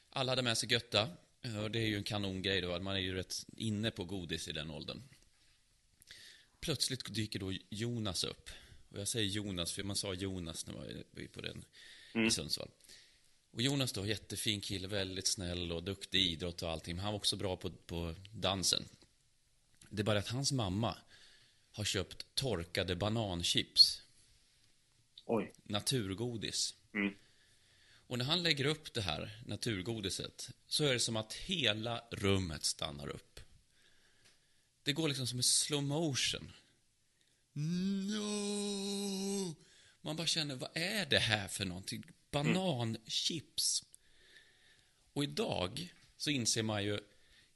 alla 0.10 0.32
hade 0.32 0.41
med 0.41 0.58
sig 0.58 0.71
götta. 0.71 1.10
Och 1.41 1.71
det 1.71 1.80
är 1.80 1.88
ju 1.88 1.97
en 1.97 2.04
kanongrej 2.04 2.62
då, 2.62 2.80
man 2.80 2.95
är 2.95 2.99
ju 2.99 3.13
rätt 3.13 3.45
inne 3.58 3.91
på 3.91 4.06
godis 4.06 4.47
i 4.47 4.52
den 4.52 4.71
åldern. 4.71 5.02
Plötsligt 6.60 7.13
dyker 7.13 7.39
då 7.39 7.54
Jonas 7.69 8.23
upp. 8.23 8.49
Och 8.89 8.99
jag 8.99 9.08
säger 9.08 9.28
Jonas, 9.28 9.71
för 9.71 9.84
man 9.84 9.95
sa 9.95 10.13
Jonas 10.13 10.67
när 10.67 10.73
man 10.73 10.84
var 11.12 11.28
på 11.28 11.41
den 11.41 11.65
i 12.25 12.32
Sundsvall. 12.32 12.69
Och 13.52 13.62
Jonas 13.62 13.91
då, 13.91 14.06
jättefin 14.06 14.62
kille, 14.62 14.88
väldigt 14.88 15.28
snäll 15.28 15.71
och 15.71 15.84
duktig 15.84 16.19
i 16.19 16.32
idrott 16.32 16.62
och 16.62 16.69
allting. 16.69 16.95
Men 16.95 17.04
han 17.04 17.13
var 17.13 17.17
också 17.19 17.36
bra 17.36 17.58
på, 17.58 17.71
på 17.71 18.15
dansen. 18.32 18.84
Det 19.89 20.02
är 20.02 20.04
bara 20.04 20.19
att 20.19 20.28
hans 20.28 20.52
mamma 20.52 20.97
har 21.71 21.84
köpt 21.84 22.36
torkade 22.36 22.95
bananchips, 22.95 24.04
Oj. 25.25 25.54
naturgodis. 25.63 26.75
Mm. 26.93 27.15
Och 28.10 28.17
när 28.17 28.26
han 28.26 28.43
lägger 28.43 28.65
upp 28.65 28.93
det 28.93 29.02
här 29.02 29.41
naturgodiset 29.45 30.50
så 30.67 30.84
är 30.84 30.93
det 30.93 31.00
som 31.00 31.15
att 31.15 31.34
hela 31.34 32.04
rummet 32.12 32.63
stannar 32.63 33.08
upp. 33.08 33.39
Det 34.84 34.93
går 34.93 35.08
liksom 35.08 35.28
som 35.28 35.39
i 35.39 35.43
slow 35.43 35.84
motion. 35.84 36.52
No! 37.54 39.56
Man 40.02 40.15
bara 40.15 40.28
känner, 40.28 40.56
vad 40.56 40.69
är 40.74 41.06
det 41.06 41.19
här 41.19 41.48
för 41.48 41.65
någonting? 41.65 42.04
Bananchips. 42.32 43.84
Och 45.13 45.24
idag 45.24 45.93
så 46.17 46.30
inser 46.30 46.63
man 46.63 46.84
ju, 46.84 47.00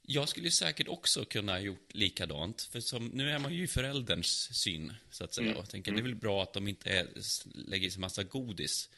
Jag 0.02 0.28
skulle 0.28 0.50
säkert 0.50 0.88
också 0.88 1.24
kunna 1.24 1.52
ha 1.52 1.58
gjort 1.58 1.94
likadant. 1.94 2.62
För 2.62 2.80
som, 2.80 3.06
nu 3.06 3.30
är 3.30 3.38
man 3.38 3.54
ju 3.54 3.64
i 3.64 3.68
förälderns 3.68 4.56
syn, 4.56 4.94
så 5.10 5.24
att 5.24 5.34
säga. 5.34 5.46
Mm. 5.46 5.58
Och 5.58 5.68
tänker, 5.68 5.92
det 5.92 6.00
är 6.00 6.02
väl 6.02 6.14
bra 6.14 6.42
att 6.42 6.52
de 6.52 6.68
inte 6.68 6.90
är, 6.90 7.08
lägger 7.44 7.88
i 7.88 7.90
sig 7.90 8.00
massa 8.00 8.22
godis. 8.22 8.90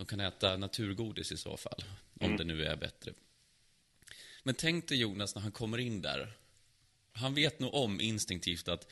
De 0.00 0.06
kan 0.06 0.20
äta 0.20 0.56
naturgodis 0.56 1.32
i 1.32 1.36
så 1.36 1.56
fall, 1.56 1.84
om 2.20 2.26
Mm. 2.26 2.36
det 2.36 2.44
nu 2.44 2.64
är 2.64 2.76
bättre. 2.76 3.12
Men 4.42 4.54
tänk 4.54 4.88
dig 4.88 4.98
Jonas 4.98 5.34
när 5.34 5.42
han 5.42 5.52
kommer 5.52 5.78
in 5.78 6.02
där. 6.02 6.32
Han 7.12 7.34
vet 7.34 7.60
nog 7.60 7.74
om 7.74 8.00
instinktivt 8.00 8.68
att 8.68 8.86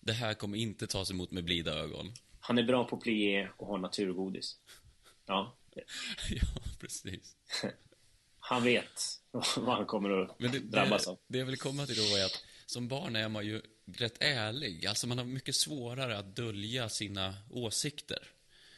det 0.00 0.12
här 0.12 0.34
kommer 0.34 0.58
inte 0.58 0.86
tas 0.86 1.10
emot 1.10 1.30
med 1.30 1.44
blida 1.44 1.74
ögon. 1.74 2.12
Han 2.40 2.58
är 2.58 2.62
bra 2.62 2.84
på 2.84 2.96
plié 2.96 3.48
och 3.56 3.66
har 3.66 3.78
naturgodis. 3.78 4.56
Ja, 5.26 5.56
ja, 6.30 6.46
precis. 6.80 7.36
han 8.38 8.64
vet 8.64 9.20
vad 9.56 9.76
han 9.76 9.86
kommer 9.86 10.10
att 10.10 10.40
Men 10.40 10.52
det, 10.52 10.58
drabbas 10.58 11.04
det, 11.04 11.10
av. 11.10 11.18
det 11.26 11.38
jag 11.38 11.46
vill 11.46 11.58
komma 11.58 11.86
till 11.86 11.96
då 12.10 12.16
är 12.16 12.24
att 12.24 12.44
som 12.66 12.88
barn 12.88 13.16
är 13.16 13.28
man 13.28 13.46
ju 13.46 13.62
rätt 13.86 14.16
ärlig. 14.22 14.86
Alltså 14.86 15.06
man 15.06 15.18
har 15.18 15.24
mycket 15.24 15.54
svårare 15.56 16.18
att 16.18 16.36
dölja 16.36 16.88
sina 16.88 17.34
åsikter. 17.50 18.28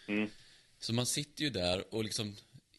Mm. 0.07 0.31
Så 0.79 0.93
man 0.93 1.07
sitter 1.07 1.45
ju 1.45 1.51
där 1.51 1.95
och 1.95 2.05
liksom, 2.05 2.37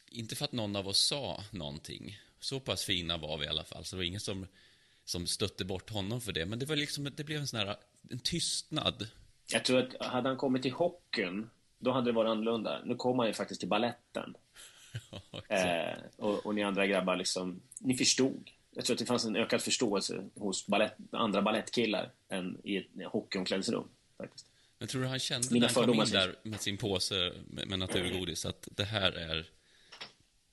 inte 0.09 0.35
för 0.35 0.45
att 0.45 0.51
någon 0.51 0.75
av 0.75 0.87
oss 0.87 0.99
sa 0.99 1.43
någonting. 1.51 2.19
Så 2.39 2.59
pass 2.59 2.83
fina 2.83 3.17
var 3.17 3.37
vi 3.37 3.45
i 3.45 3.47
alla 3.49 3.63
fall, 3.63 3.85
så 3.85 3.95
det 3.95 3.99
var 3.99 4.03
ingen 4.05 4.19
som, 4.19 4.47
som 5.05 5.27
stötte 5.27 5.65
bort 5.65 5.89
honom 5.89 6.21
för 6.21 6.31
det. 6.31 6.45
Men 6.45 6.59
det 6.59 6.65
var 6.65 6.75
liksom, 6.75 7.09
det 7.15 7.23
blev 7.23 7.39
en 7.39 7.47
sån 7.47 7.59
här, 7.59 7.75
en 8.09 8.19
tystnad. 8.19 9.07
Jag 9.51 9.65
tror 9.65 9.79
att 9.79 10.05
hade 10.05 10.29
han 10.29 10.37
kommit 10.37 10.61
till 10.61 10.71
hockeyn, 10.71 11.49
då 11.79 11.91
hade 11.91 12.05
det 12.05 12.11
varit 12.11 12.29
annorlunda. 12.29 12.81
Nu 12.85 12.95
kommer 12.95 13.23
han 13.23 13.27
ju 13.27 13.33
faktiskt 13.33 13.59
till 13.59 13.69
balletten. 13.69 14.35
Eh, 15.49 15.97
och, 16.17 16.45
och 16.45 16.55
ni 16.55 16.63
andra 16.63 16.87
grabbar, 16.87 17.15
liksom, 17.15 17.61
ni 17.79 17.97
förstod. 17.97 18.49
Jag 18.71 18.85
tror 18.85 18.93
att 18.93 18.99
det 18.99 19.05
fanns 19.05 19.25
en 19.25 19.35
ökad 19.35 19.61
förståelse 19.61 20.23
hos 20.35 20.67
ballett, 20.67 20.95
andra 21.11 21.41
ballettkillar 21.41 22.11
än 22.29 22.57
i 22.63 22.77
ett 22.77 22.85
hockeyomklädningsrum. 23.05 23.87
Faktiskt. 24.17 24.48
Men 24.79 24.87
tror 24.87 25.01
du 25.01 25.07
han 25.07 25.19
kände 25.19 25.47
Mina 25.51 25.67
när 25.67 25.73
han 25.73 25.85
kom 25.85 26.01
in 26.01 26.09
där 26.09 26.35
med 26.43 26.61
sin 26.61 26.77
påse 26.77 27.33
med, 27.47 27.79
naturgodis 27.79 28.45
att 28.45 28.67
det 28.71 28.83
här 28.83 29.11
är... 29.11 29.45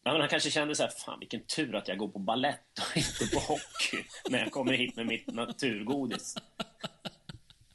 Ja, 0.02 0.12
men 0.12 0.20
han 0.20 0.30
kanske 0.30 0.50
kände 0.50 0.74
så 0.74 0.82
här, 0.82 0.90
fan 0.90 1.18
vilken 1.20 1.40
tur 1.40 1.74
att 1.74 1.88
jag 1.88 1.98
går 1.98 2.08
på 2.08 2.18
ballett 2.18 2.78
och 2.90 2.96
inte 2.96 3.26
på 3.34 3.38
hockey 3.38 4.04
när 4.30 4.38
jag 4.38 4.52
kommer 4.52 4.72
hit 4.72 4.96
med 4.96 5.06
mitt 5.06 5.26
naturgodis. 5.26 6.34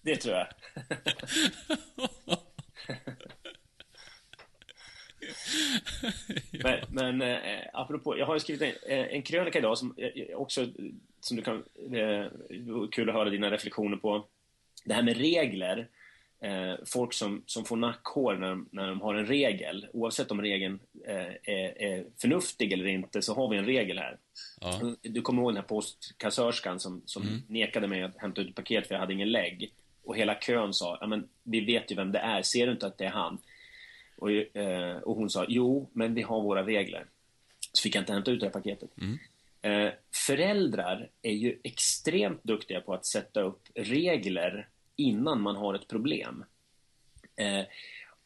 Det 0.02 0.16
tror 0.16 0.36
jag. 0.36 0.48
men 6.52 6.80
men 6.90 7.22
eh, 7.22 7.62
apropå, 7.74 8.18
jag 8.18 8.26
har 8.26 8.34
ju 8.34 8.40
skrivit 8.40 8.62
en, 8.62 9.00
eh, 9.00 9.06
en 9.16 9.22
krönika 9.22 9.60
idag 9.60 9.78
som 9.78 9.96
eh, 9.98 10.36
också, 10.36 10.68
som 11.20 11.38
du 11.38 11.44
kan, 11.44 11.64
eh, 11.94 12.26
kul 12.92 13.10
att 13.10 13.16
höra 13.16 13.30
dina 13.30 13.52
reflektioner 13.52 13.98
på. 13.98 14.28
Det 14.86 14.94
här 14.94 15.04
med 15.04 15.18
regler. 15.18 15.90
Eh, 16.44 16.74
folk 16.86 17.14
som, 17.14 17.44
som 17.46 17.66
får 17.66 17.76
nackhår 17.78 18.36
när, 18.36 18.50
de- 18.50 18.70
när 18.72 18.88
de 18.88 19.02
har 19.02 19.16
en 19.16 19.26
regel, 19.26 19.88
oavsett 19.94 20.32
om 20.32 20.42
regeln 20.42 20.80
eh, 21.08 21.16
är, 21.44 21.82
är 21.82 22.06
förnuftig 22.22 22.74
eller 22.74 22.88
inte, 22.88 23.22
så 23.22 23.34
har 23.36 23.50
vi 23.50 23.58
en 23.58 23.66
regel 23.66 23.98
här. 23.98 24.18
Ja, 24.62 24.96
Du 25.02 25.22
kommer 25.22 25.42
ihåg 25.42 25.52
den 25.52 25.56
här 25.58 25.64
postkassörskan 25.68 26.80
som, 26.80 27.02
som 27.06 27.24
nekade 27.48 27.88
mig 27.88 28.04
att 28.04 28.18
hämta 28.18 28.42
ut 28.42 28.50
ett 28.50 28.56
paket 28.56 28.88
för 28.88 28.96
jag 28.96 29.00
hade 29.00 29.14
ingen 29.14 29.32
lägg. 29.32 29.74
Och 30.04 30.18
hela 30.18 30.36
kön 30.36 30.74
sa, 30.74 30.98
ja 31.02 31.08
men 31.08 31.28
vi 31.44 31.62
vet 31.66 31.92
ju 31.92 31.96
vem 31.96 32.12
det 32.12 32.20
är, 32.20 32.42
ser 32.42 32.66
du 32.66 32.72
inte 32.72 32.88
att 32.88 32.98
det 32.98 33.06
är 33.06 33.10
han? 33.10 33.38
Och, 34.18 34.32
eh, 34.32 34.98
och 34.98 35.16
hon 35.16 35.30
sa, 35.30 35.46
jo, 35.48 35.90
men 35.94 36.14
vi 36.14 36.22
har 36.22 36.42
våra 36.42 36.66
regler. 36.66 37.06
Så 37.74 37.82
fick 37.82 37.96
jag 37.96 38.02
inte 38.02 38.14
hämta 38.14 38.32
ut 38.32 38.40
det 38.40 38.46
här 38.46 38.54
paketet. 38.54 38.90
Eh, 39.62 39.94
föräldrar 40.28 41.10
är 41.22 41.34
ju 41.34 41.60
extremt 41.64 42.44
duktiga 42.44 42.82
på 42.82 42.94
att 42.94 43.06
sätta 43.06 43.42
upp 43.42 43.62
regler 43.76 44.68
innan 45.02 45.42
man 45.42 45.56
har 45.56 45.74
ett 45.74 45.88
problem. 45.88 46.46
Eh, 47.36 47.66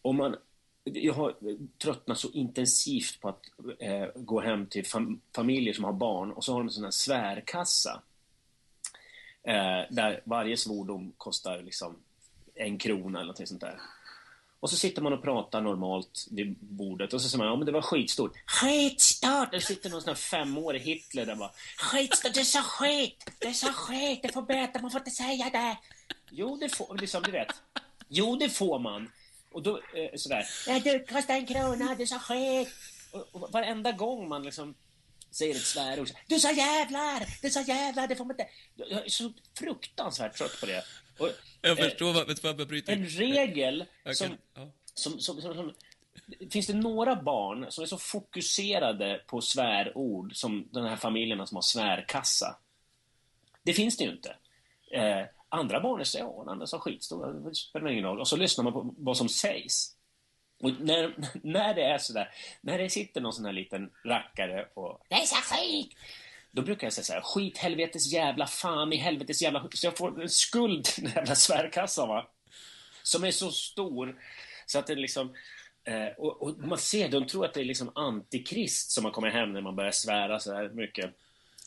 om 0.01 0.17
man, 0.17 0.35
jag 0.83 1.13
har 1.13 1.35
tröttnat 1.77 2.19
så 2.19 2.31
intensivt 2.31 3.21
på 3.21 3.29
att 3.29 3.41
eh, 3.79 4.07
gå 4.15 4.41
hem 4.41 4.67
till 4.67 4.85
fam- 4.85 5.19
familjer 5.35 5.73
som 5.73 5.83
har 5.83 5.93
barn 5.93 6.31
och 6.31 6.43
så 6.43 6.53
har 6.53 6.59
de 6.59 6.67
en 6.67 6.71
sån 6.71 6.83
här 6.83 6.91
svärkassa. 6.91 8.01
Eh, 9.43 9.81
där 9.89 10.21
varje 10.25 10.57
svordom 10.57 11.13
kostar 11.17 11.61
liksom 11.61 11.95
en 12.55 12.77
krona 12.77 13.19
eller 13.19 13.27
något 13.27 13.47
sånt 13.47 13.61
där. 13.61 13.79
Och 14.59 14.69
så 14.69 14.77
sitter 14.77 15.01
man 15.01 15.13
och 15.13 15.23
pratar 15.23 15.61
normalt 15.61 16.27
vid 16.31 16.55
bordet 16.59 17.13
och 17.13 17.21
så 17.21 17.29
säger 17.29 17.37
man 17.37 17.47
ja 17.47 17.55
men 17.55 17.65
det 17.65 17.71
var 17.71 17.81
skitstort. 17.81 18.31
Skitstort! 18.45 19.51
Det 19.51 19.61
sitter 19.61 19.89
någon 19.89 20.01
sån 20.01 20.09
här 20.09 20.15
femårig 20.15 20.81
Hitler 20.81 21.25
där 21.25 21.35
bara 21.35 21.51
Skitstort, 21.77 22.33
det 22.33 22.39
är 22.39 22.43
så 22.43 22.59
skit! 22.59 23.31
Det 23.39 23.47
är 23.47 23.53
så 23.53 23.67
skit! 23.67 24.19
Det 24.23 24.33
får 24.33 24.41
böter, 24.41 24.81
man 24.81 24.91
får 24.91 25.01
inte 25.01 25.11
säga 25.11 25.49
det! 25.49 25.77
Jo, 26.29 26.57
det 26.57 26.75
får, 26.75 26.97
liksom 26.97 27.23
du 27.23 27.31
vet. 27.31 27.51
Jo, 28.07 28.35
det 28.35 28.49
får 28.49 28.79
man. 28.79 29.11
Och 29.51 29.63
då 29.63 29.77
eh, 29.77 30.09
sådär. 30.15 30.45
Ja, 30.67 30.79
det 30.83 31.09
kostar 31.09 31.33
en 31.33 31.45
krona, 31.45 31.95
det 31.95 32.03
är 32.03 32.07
så 32.07 32.19
skit! 32.19 32.69
Och, 33.11 33.27
och 33.31 33.51
varenda 33.51 33.91
gång 33.91 34.29
man 34.29 34.43
liksom 34.43 34.75
säger 35.31 35.55
ett 35.55 35.61
svärord. 35.61 36.09
Du 36.27 36.39
sa 36.39 36.51
jävlar! 36.51 37.41
Du 37.41 37.49
sa 37.49 37.61
jävlar! 37.61 38.07
Det 38.07 38.15
får 38.15 38.25
man 38.25 38.33
inte... 38.33 38.47
Jag 38.75 39.05
är 39.05 39.09
så 39.09 39.33
fruktansvärt 39.57 40.37
trött 40.37 40.59
på 40.59 40.65
det. 40.65 40.83
Och, 41.19 41.29
jag 41.61 41.79
eh, 41.79 41.83
förstår 41.83 42.13
vad, 42.13 42.27
vet 42.27 42.41
du 42.41 42.47
vad 42.51 42.59
jag 42.59 42.67
bryter 42.67 42.93
en 42.93 43.05
regel 43.05 43.85
Jag 44.03 44.17
som, 44.17 44.27
kan- 44.27 44.37
ja. 44.53 44.71
som, 44.93 45.19
som, 45.19 45.41
som, 45.41 45.53
som... 45.53 45.73
Finns 46.51 46.67
det 46.67 46.73
några 46.73 47.15
barn 47.15 47.65
som 47.69 47.81
är 47.81 47.85
så 47.85 47.97
fokuserade 47.97 49.21
på 49.27 49.41
svärord 49.41 50.35
som 50.35 50.69
den 50.71 50.85
här 50.85 50.95
familjerna 50.95 51.47
som 51.47 51.55
har 51.55 51.61
svärkassa? 51.61 52.57
Det 53.63 53.73
finns 53.73 53.97
det 53.97 54.03
ju 54.03 54.11
inte. 54.11 54.35
Eh, 54.91 55.25
andra 55.49 55.79
barn 55.79 55.99
är 55.99 56.03
så, 56.03 56.17
ja, 56.17 56.35
den 56.39 56.49
andra 56.49 56.63
är 56.63 56.67
så 56.67 56.79
skitstora, 56.79 57.33
det 57.33 57.55
spelar 57.55 57.91
ingen 57.91 58.03
roll. 58.03 58.19
Och 58.19 58.27
så 58.27 58.37
lyssnar 58.37 58.63
man 58.63 58.73
på 58.73 58.93
vad 58.97 59.17
som 59.17 59.29
sägs. 59.29 59.95
Och 60.63 60.71
när, 60.81 61.15
när 61.43 61.73
det 61.73 61.83
är 61.83 61.97
sådär, 61.97 62.29
när 62.61 62.77
det 62.77 62.89
sitter 62.89 63.21
någon 63.21 63.33
sån 63.33 63.45
här 63.45 63.53
liten 63.53 63.91
rackare 64.05 64.67
och 64.73 65.01
Det 65.09 65.15
är 65.15 65.25
så 65.25 65.35
skit! 65.35 65.97
Då 66.51 66.61
brukar 66.61 66.87
jag 66.87 66.93
säga 66.93 67.03
så 67.03 67.13
här, 67.13 67.21
skit, 67.21 67.57
helvetes 67.57 68.13
jävla 68.13 68.47
fan 68.47 68.93
i 68.93 68.95
helvetes 68.95 69.41
jävla... 69.41 69.67
Så 69.73 69.87
jag 69.87 69.97
får 69.97 70.21
en 70.21 70.29
skuld 70.29 70.85
till 70.85 71.03
den 71.03 71.13
jävla 71.13 71.35
svärkassan 71.35 72.07
va. 72.07 72.27
Som 73.03 73.23
är 73.23 73.31
så 73.31 73.51
stor 73.51 74.21
så 74.65 74.79
att 74.79 74.87
det 74.87 74.95
liksom... 74.95 75.33
Eh, 75.83 76.07
och, 76.17 76.41
och 76.41 76.57
man 76.57 76.77
ser, 76.77 77.09
de 77.09 77.27
tror 77.27 77.45
att 77.45 77.53
det 77.53 77.61
är 77.61 77.65
liksom 77.65 77.91
antikrist 77.95 78.91
som 78.91 79.03
man 79.03 79.11
kommer 79.11 79.29
hem 79.29 79.53
när 79.53 79.61
man 79.61 79.75
börjar 79.75 79.91
svära 79.91 80.39
så 80.39 80.53
här 80.53 80.69
mycket. 80.69 81.11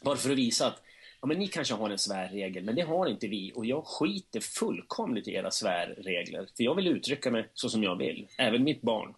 Bara 0.02 0.16
för 0.16 0.30
att 0.30 0.38
visa 0.38 0.66
att 0.66 0.82
ja, 1.20 1.26
men 1.26 1.38
ni 1.38 1.48
kanske 1.48 1.74
har 1.74 1.90
en 1.90 1.98
svärregel, 1.98 2.64
men 2.64 2.74
det 2.74 2.82
har 2.82 3.06
inte 3.06 3.28
vi. 3.28 3.52
Och 3.54 3.66
jag 3.66 3.84
skiter 3.86 4.40
fullkomligt 4.40 5.28
i 5.28 5.32
era 5.34 5.50
svärregler. 5.50 6.48
För 6.56 6.64
jag 6.64 6.74
vill 6.74 6.86
uttrycka 6.86 7.30
mig 7.30 7.48
så 7.54 7.68
som 7.68 7.82
jag 7.82 7.96
vill. 7.96 8.28
Även 8.38 8.64
mitt 8.64 8.82
barn. 8.82 9.14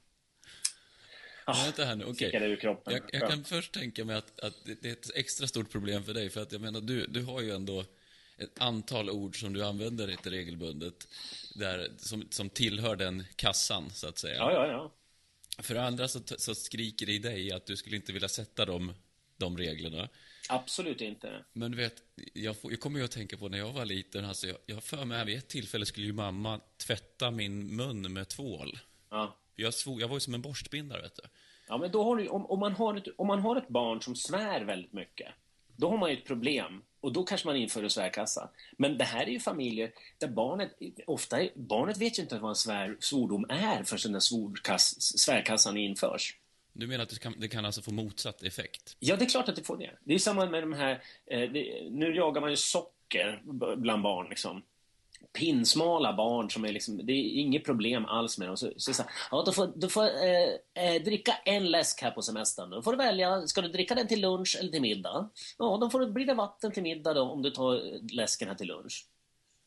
Ah, 1.45 1.65
Vänta 1.65 1.85
här 1.85 1.97
nu, 1.97 2.05
okej. 2.05 2.31
fick 2.31 2.65
jag. 2.65 3.03
Jag, 3.13 3.31
kan 3.31 3.45
först 3.45 3.73
tänka 3.73 4.05
mig 4.05 4.17
att, 4.17 4.41
att 4.41 4.55
det 4.65 4.89
är 4.89 4.93
ett 4.93 5.11
extra 5.15 5.47
stort 5.47 5.71
problem 5.71 6.05
för 6.05 6.15
dig, 6.15 6.31
för 6.31 6.43
att 6.43 6.53
jag 6.53 6.61
menar, 6.61 6.81
du, 6.81 7.07
du 7.07 7.23
har 7.25 7.41
ju 7.41 7.51
ändå 7.51 7.85
ett 8.39 8.61
antal 8.61 9.11
ord 9.11 9.41
som 9.41 9.53
du 9.53 9.65
använder 9.65 10.07
lite 10.07 10.31
regelbundet, 10.31 11.09
där, 11.55 11.89
som, 11.97 12.27
som 12.31 12.51
tillhör 12.51 12.97
den 12.97 13.25
kassan, 13.37 13.91
så 13.91 14.09
att 14.09 14.19
säga. 14.19 14.35
Ja, 14.35 14.53
ja, 14.53 14.67
ja. 14.67 14.93
För 15.63 15.75
andra 15.75 16.09
så, 16.09 16.21
så 16.39 16.55
skriker 16.55 17.07
det 17.07 17.13
i 17.13 17.19
dig 17.19 17.53
att 17.53 17.67
du 17.67 17.77
skulle 17.77 17.97
inte 17.97 18.13
vilja 18.13 18.29
sätta 18.29 18.67
de, 18.67 18.95
de 19.37 19.59
reglerna. 19.59 20.09
Absolut 20.53 21.01
inte. 21.01 21.45
Men 21.53 21.71
du 21.71 21.77
vet, 21.77 21.95
jag, 22.35 22.57
jag 22.63 22.81
kommer 22.81 22.99
ju 22.99 23.05
att 23.05 23.11
tänka 23.11 23.37
på 23.37 23.49
när 23.49 23.59
jag 23.59 23.73
var 23.73 23.85
liten, 23.85 24.25
alltså 24.25 24.47
jag, 24.47 24.57
jag 24.67 24.83
för 24.85 25.05
mig, 25.05 25.25
vid 25.25 25.39
ett 25.39 25.49
tillfälle 25.49 25.87
skulle 25.87 26.07
ju 26.07 26.13
mamma 26.13 26.61
tvätta 26.87 27.31
min 27.31 27.77
mun 27.77 28.13
med 28.13 28.29
tvål. 28.29 28.79
Ja. 29.11 29.37
Jag, 29.57 29.75
svor, 29.75 30.01
jag 30.01 30.09
var 30.09 30.17
ju 30.17 30.21
som 30.21 30.35
en 30.35 30.43
borstbindare, 30.43 31.03
vet 31.03 31.17
du. 31.17 31.23
Ja, 31.69 31.79
men 31.79 31.91
då 31.91 32.05
har 32.05 32.17
du, 32.17 32.29
om, 32.29 32.47
om, 32.47 32.61
man 32.61 32.73
har 32.73 32.97
ett, 32.97 33.05
om 33.17 33.27
man 33.27 33.41
har 33.41 33.57
ett 33.57 33.69
barn 33.69 34.03
som 34.03 34.17
svär 34.17 34.61
väldigt 34.61 34.93
mycket, 34.93 35.29
då 35.77 35.91
har 35.91 35.99
man 35.99 36.11
ju 36.11 36.17
ett 36.17 36.27
problem. 36.27 36.83
Och 37.01 37.13
då 37.13 37.25
kanske 37.25 37.47
man 37.47 37.57
inför 37.57 37.83
en 37.83 37.91
svärkassa. 37.91 38.51
Men 38.79 38.99
det 38.99 39.05
här 39.05 39.23
är 39.23 39.31
ju 39.31 39.41
familjer 39.41 39.93
där 40.19 40.29
barnet, 40.29 40.71
ofta, 41.07 41.41
är- 41.43 41.51
barnet 41.57 41.99
vet 41.99 42.19
ju 42.19 42.23
inte 42.23 42.39
vad 42.39 42.49
en 42.49 42.55
svär, 42.57 42.97
svordom 43.01 43.47
är 43.49 43.85
förrän 43.85 44.13
den 44.13 44.21
svordkass, 44.21 45.19
svärkassan 45.19 45.77
införs. 45.77 46.37
Du 46.81 46.87
menar 46.87 47.03
att 47.03 47.11
det 47.11 47.19
kan, 47.19 47.35
det 47.39 47.49
kan 47.49 47.65
alltså 47.65 47.83
få 47.83 47.91
motsatt 47.91 48.43
effekt? 48.43 48.97
Ja, 49.01 49.17
det 49.17 49.25
är 49.25 49.29
klart 49.29 49.49
att 49.49 49.57
det 49.57 49.63
får 49.63 49.77
det. 49.77 49.91
Det 50.05 50.15
är 50.15 50.19
samma 50.19 50.47
med 50.47 50.63
de 50.63 50.73
här... 50.73 51.03
Eh, 51.27 51.51
det, 51.51 51.89
nu 51.91 52.15
jagar 52.17 52.41
man 52.41 52.51
ju 52.51 52.57
socker 52.57 53.43
bland 53.77 54.03
barn. 54.03 54.29
Liksom. 54.29 54.63
Pinsmala 55.33 56.13
barn 56.13 56.51
som 56.51 56.65
är 56.65 56.73
liksom... 56.73 57.07
Det 57.07 57.13
är 57.13 57.41
inget 57.41 57.65
problem 57.65 58.05
alls 58.05 58.39
med 58.39 58.49
dem. 58.49 58.57
Så, 58.57 58.73
så, 58.77 58.95
så, 58.95 59.03
ja, 59.31 59.43
du 59.47 59.53
får, 59.53 59.73
du 59.77 59.89
får 59.89 60.05
eh, 60.05 60.85
eh, 60.85 61.03
dricka 61.03 61.33
en 61.45 61.71
läsk 61.71 62.03
här 62.03 62.11
på 62.11 62.23
semestern. 62.23 62.71
Då 62.71 62.83
får 62.83 62.93
du 62.93 62.99
välja. 62.99 63.47
Ska 63.47 63.61
du 63.61 63.69
dricka 63.69 63.95
den 63.95 64.09
till 64.09 64.21
lunch 64.21 64.57
eller 64.61 64.71
till 64.71 64.83
middag? 64.83 65.31
Ja, 65.59 65.79
då 65.81 65.91
får 65.91 66.01
det, 66.01 66.07
blir 66.07 66.27
det 66.27 66.35
vatten 66.35 66.73
till 66.73 66.83
middag 66.83 67.15
då, 67.15 67.23
om 67.23 67.43
du 67.43 67.51
tar 67.51 68.01
läsken 68.15 68.49
här 68.49 68.55
till 68.55 68.69
lunch. 68.69 69.07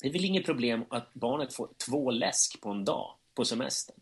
Det 0.02 0.08
är 0.08 0.14
väl 0.14 0.26
inget 0.26 0.46
problem 0.46 0.86
att 0.90 1.14
barnet 1.14 1.54
får 1.54 1.70
två 1.88 2.12
läsk 2.12 2.62
på 2.62 2.70
en 2.70 2.86
dag 2.86 3.16
på 3.36 3.46
semestern. 3.46 3.96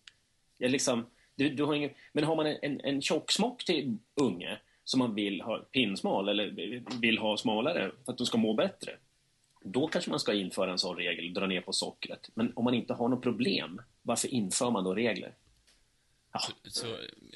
Det 0.57 0.65
är 0.65 0.69
liksom, 0.69 1.05
du, 1.43 1.49
du 1.49 1.63
har 1.63 1.73
ingen, 1.73 1.89
men 2.13 2.23
har 2.23 2.35
man 2.35 2.45
en, 2.45 2.57
en, 2.61 2.81
en 2.81 3.01
tjocksmock 3.01 3.65
till 3.65 3.97
unge, 4.15 4.59
som 4.83 4.99
man 4.99 5.15
vill 5.15 5.41
ha 5.41 5.57
pinsmal 5.57 6.29
eller 6.29 6.47
vill 7.01 7.17
ha 7.17 7.37
smalare 7.37 7.91
för 8.05 8.11
att 8.11 8.17
de 8.17 8.27
ska 8.27 8.37
må 8.37 8.53
bättre. 8.53 8.97
Då 9.63 9.87
kanske 9.87 10.09
man 10.09 10.19
ska 10.19 10.33
införa 10.33 10.71
en 10.71 10.79
sån 10.79 10.97
regel, 10.97 11.33
dra 11.33 11.47
ner 11.47 11.61
på 11.61 11.73
sockret. 11.73 12.29
Men 12.33 12.53
om 12.55 12.63
man 12.63 12.73
inte 12.73 12.93
har 12.93 13.09
något 13.09 13.23
problem, 13.23 13.81
varför 14.01 14.27
inför 14.27 14.71
man 14.71 14.83
då 14.83 14.95
regler? 14.95 15.33
Så, 16.67 16.87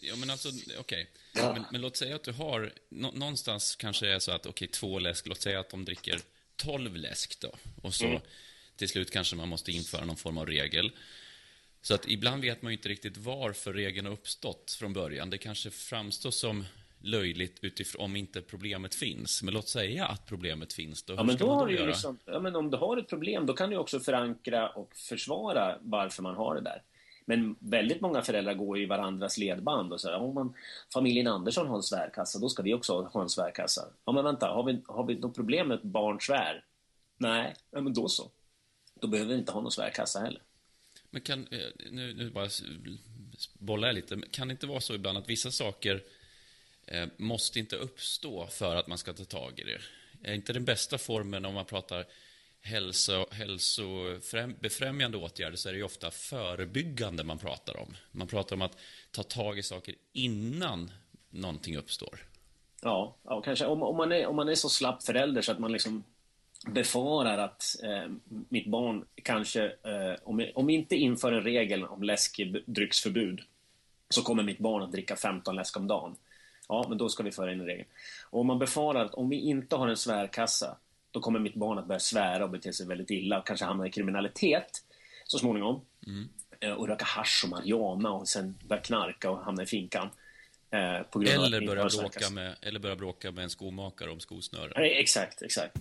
ja 0.01 0.15
men 0.15 0.29
alltså, 0.29 0.49
okej. 0.79 1.09
Ja. 1.33 1.53
Men, 1.53 1.65
men 1.71 1.81
låt 1.81 1.97
säga 1.97 2.15
att 2.15 2.23
du 2.23 2.31
har, 2.31 2.73
nå, 2.89 3.11
någonstans 3.11 3.75
kanske 3.75 4.05
det 4.05 4.13
är 4.13 4.19
så 4.19 4.31
att, 4.31 4.45
okej, 4.45 4.67
två 4.67 4.99
läsk, 4.99 5.27
låt 5.27 5.41
säga 5.41 5.59
att 5.59 5.69
de 5.69 5.85
dricker 5.85 6.19
12 6.55 6.95
läsk 6.95 7.39
då. 7.39 7.51
Och 7.83 7.93
så 7.93 8.05
Mm. 8.05 8.21
till 8.75 8.89
slut 8.89 9.11
kanske 9.11 9.35
man 9.35 9.49
måste 9.49 9.71
införa 9.71 10.05
någon 10.05 10.17
form 10.17 10.37
av 10.37 10.45
regel. 10.45 10.91
Så 11.87 11.93
att 11.93 12.07
ibland 12.07 12.41
vet 12.41 12.61
man 12.61 12.71
ju 12.71 12.77
inte 12.77 12.89
riktigt 12.89 13.17
varför 13.17 13.73
regeln 13.73 14.05
har 14.05 14.13
uppstått 14.13 14.71
från 14.79 14.93
början. 14.93 15.29
Det 15.29 15.37
kanske 15.37 15.69
framstår 15.69 16.31
som 16.31 16.65
löjligt 16.99 17.59
utifrån 17.61 18.05
om 18.05 18.15
inte 18.15 18.41
problemet 18.41 18.95
finns. 18.95 19.43
Men 19.43 19.53
låt 19.53 19.67
säga 19.67 20.05
att 20.05 20.25
problemet 20.25 20.73
finns 20.73 21.03
då. 21.03 21.13
Ja, 21.13 21.23
men 21.23 21.37
då 21.37 21.47
man 21.47 21.55
har 21.55 21.67
då 21.67 21.77
du 21.77 21.87
liksom, 21.87 22.19
ja, 22.25 22.39
men 22.39 22.55
om 22.55 22.71
du 22.71 22.77
har 22.77 22.97
ett 22.97 23.07
problem, 23.09 23.45
då 23.45 23.53
kan 23.53 23.69
du 23.69 23.77
också 23.77 23.99
förankra 23.99 24.69
och 24.69 24.95
försvara 24.95 25.77
varför 25.81 26.23
man 26.23 26.35
har 26.35 26.55
det 26.55 26.61
där. 26.61 26.81
Men 27.25 27.55
väldigt 27.59 28.01
många 28.01 28.21
föräldrar 28.21 28.53
går 28.53 28.79
i 28.79 28.85
varandras 28.85 29.37
ledband 29.37 29.93
och 29.93 30.01
säger 30.01 30.17
om 30.17 30.33
man, 30.33 30.53
familjen 30.93 31.27
Andersson 31.27 31.67
har 31.67 31.75
en 31.75 31.83
svärkassa, 31.83 32.39
då 32.39 32.49
ska 32.49 32.63
vi 32.63 32.73
också 32.73 33.01
ha 33.01 33.21
en 33.21 33.29
svärkassa. 33.29 33.81
Ja, 34.05 34.11
men 34.11 34.23
vänta, 34.23 34.47
har 34.47 34.63
vi, 34.63 34.81
har 34.87 35.05
vi 35.05 35.15
något 35.15 35.35
problem 35.35 35.67
med 35.67 35.75
ett 35.75 35.83
barn 35.83 36.21
svär? 36.21 36.63
Nej, 37.17 37.55
ja, 37.71 37.81
men 37.81 37.93
då 37.93 38.07
så. 38.07 38.31
Då 39.01 39.07
behöver 39.07 39.33
vi 39.33 39.39
inte 39.39 39.51
ha 39.51 39.61
någon 39.61 39.71
svärkassa 39.71 40.19
heller. 40.19 40.41
Men 41.15 41.21
kan, 41.21 41.47
eh, 41.51 41.67
nu, 41.91 42.13
nu 42.13 42.29
bara 42.29 42.49
bollar 43.53 43.87
jag 43.87 43.95
lite, 43.95 44.21
kan 44.31 44.47
det 44.47 44.51
inte 44.51 44.67
vara 44.67 44.81
så 44.81 44.95
ibland 44.95 45.17
att 45.17 45.29
vissa 45.29 45.51
saker 45.51 46.03
eh, 46.85 47.07
måste 47.17 47.59
inte 47.59 47.75
uppstå 47.75 48.47
för 48.47 48.75
att 48.75 48.87
man 48.87 48.97
ska 48.97 49.13
ta 49.13 49.23
tag 49.23 49.59
i 49.59 49.63
det? 49.63 49.81
Är 50.29 50.33
inte 50.33 50.53
den 50.53 50.65
bästa 50.65 50.97
formen 50.97 51.45
om 51.45 51.53
man 51.53 51.65
pratar 51.65 52.05
hälso, 52.61 53.25
hälsobefrämjande 53.31 55.17
åtgärder 55.17 55.57
så 55.57 55.69
är 55.69 55.73
det 55.73 55.77
ju 55.77 55.83
ofta 55.83 56.11
förebyggande 56.11 57.23
man 57.23 57.37
pratar 57.37 57.77
om. 57.79 57.95
Man 58.11 58.27
pratar 58.27 58.55
om 58.55 58.61
att 58.61 58.77
ta 59.11 59.23
tag 59.23 59.59
i 59.59 59.63
saker 59.63 59.95
innan 60.13 60.91
någonting 61.29 61.77
uppstår. 61.77 62.19
Ja, 62.81 63.15
ja 63.23 63.41
kanske. 63.41 63.65
Om, 63.65 63.83
om, 63.83 63.97
man 63.97 64.11
är, 64.11 64.25
om 64.25 64.35
man 64.35 64.49
är 64.49 64.55
så 64.55 64.69
slapp 64.69 65.03
förälder 65.03 65.41
så 65.41 65.51
att 65.51 65.59
man 65.59 65.71
liksom 65.71 66.03
befarar 66.67 67.37
att 67.37 67.63
eh, 67.83 68.11
mitt 68.49 68.67
barn 68.67 69.05
kanske, 69.23 69.65
eh, 69.65 70.15
om, 70.23 70.47
om 70.55 70.69
inte 70.69 70.95
inför 70.95 71.31
en 71.31 71.43
regel 71.43 71.83
om 71.83 72.03
läskedrycksförbud, 72.03 73.41
så 74.09 74.21
kommer 74.21 74.43
mitt 74.43 74.59
barn 74.59 74.83
att 74.83 74.91
dricka 74.91 75.15
15 75.15 75.55
läsk 75.55 75.77
om 75.77 75.87
dagen. 75.87 76.15
Ja, 76.67 76.85
men 76.89 76.97
då 76.97 77.09
ska 77.09 77.23
vi 77.23 77.31
föra 77.31 77.51
in 77.53 77.59
en 77.59 77.65
regel. 77.65 77.85
Och 78.29 78.39
om 78.39 78.47
man 78.47 78.59
befarar 78.59 79.05
att 79.05 79.13
om 79.13 79.29
vi 79.29 79.35
inte 79.35 79.75
har 79.75 79.87
en 79.87 79.97
svärkassa, 79.97 80.77
då 81.11 81.19
kommer 81.19 81.39
mitt 81.39 81.55
barn 81.55 81.77
att 81.77 81.87
börja 81.87 81.99
svära 81.99 82.43
och 82.43 82.49
bete 82.49 82.73
sig 82.73 82.87
väldigt 82.87 83.11
illa 83.11 83.39
och 83.39 83.47
kanske 83.47 83.65
hamna 83.65 83.87
i 83.87 83.91
kriminalitet 83.91 84.83
så 85.23 85.39
småningom. 85.39 85.81
Eh, 86.59 86.71
och 86.71 86.87
röka 86.87 87.05
hasch 87.05 87.41
och 87.43 87.49
marijuana 87.49 88.11
och 88.11 88.27
sen 88.27 88.55
börja 88.67 88.81
knarka 88.81 89.29
och 89.29 89.37
hamna 89.37 89.63
i 89.63 89.65
finkan. 89.65 90.09
Eh, 90.71 90.79
Eller 91.45 91.67
börja, 91.67 91.85
bråka 92.01 92.29
med, 92.29 92.55
eller 92.61 92.79
börja 92.79 92.95
bråka 92.95 93.31
med 93.31 93.43
en 93.43 93.49
skomakare 93.49 94.09
om 94.09 94.19
skosnören. 94.19 94.71
Exakt, 94.75 95.41
exakt. 95.41 95.77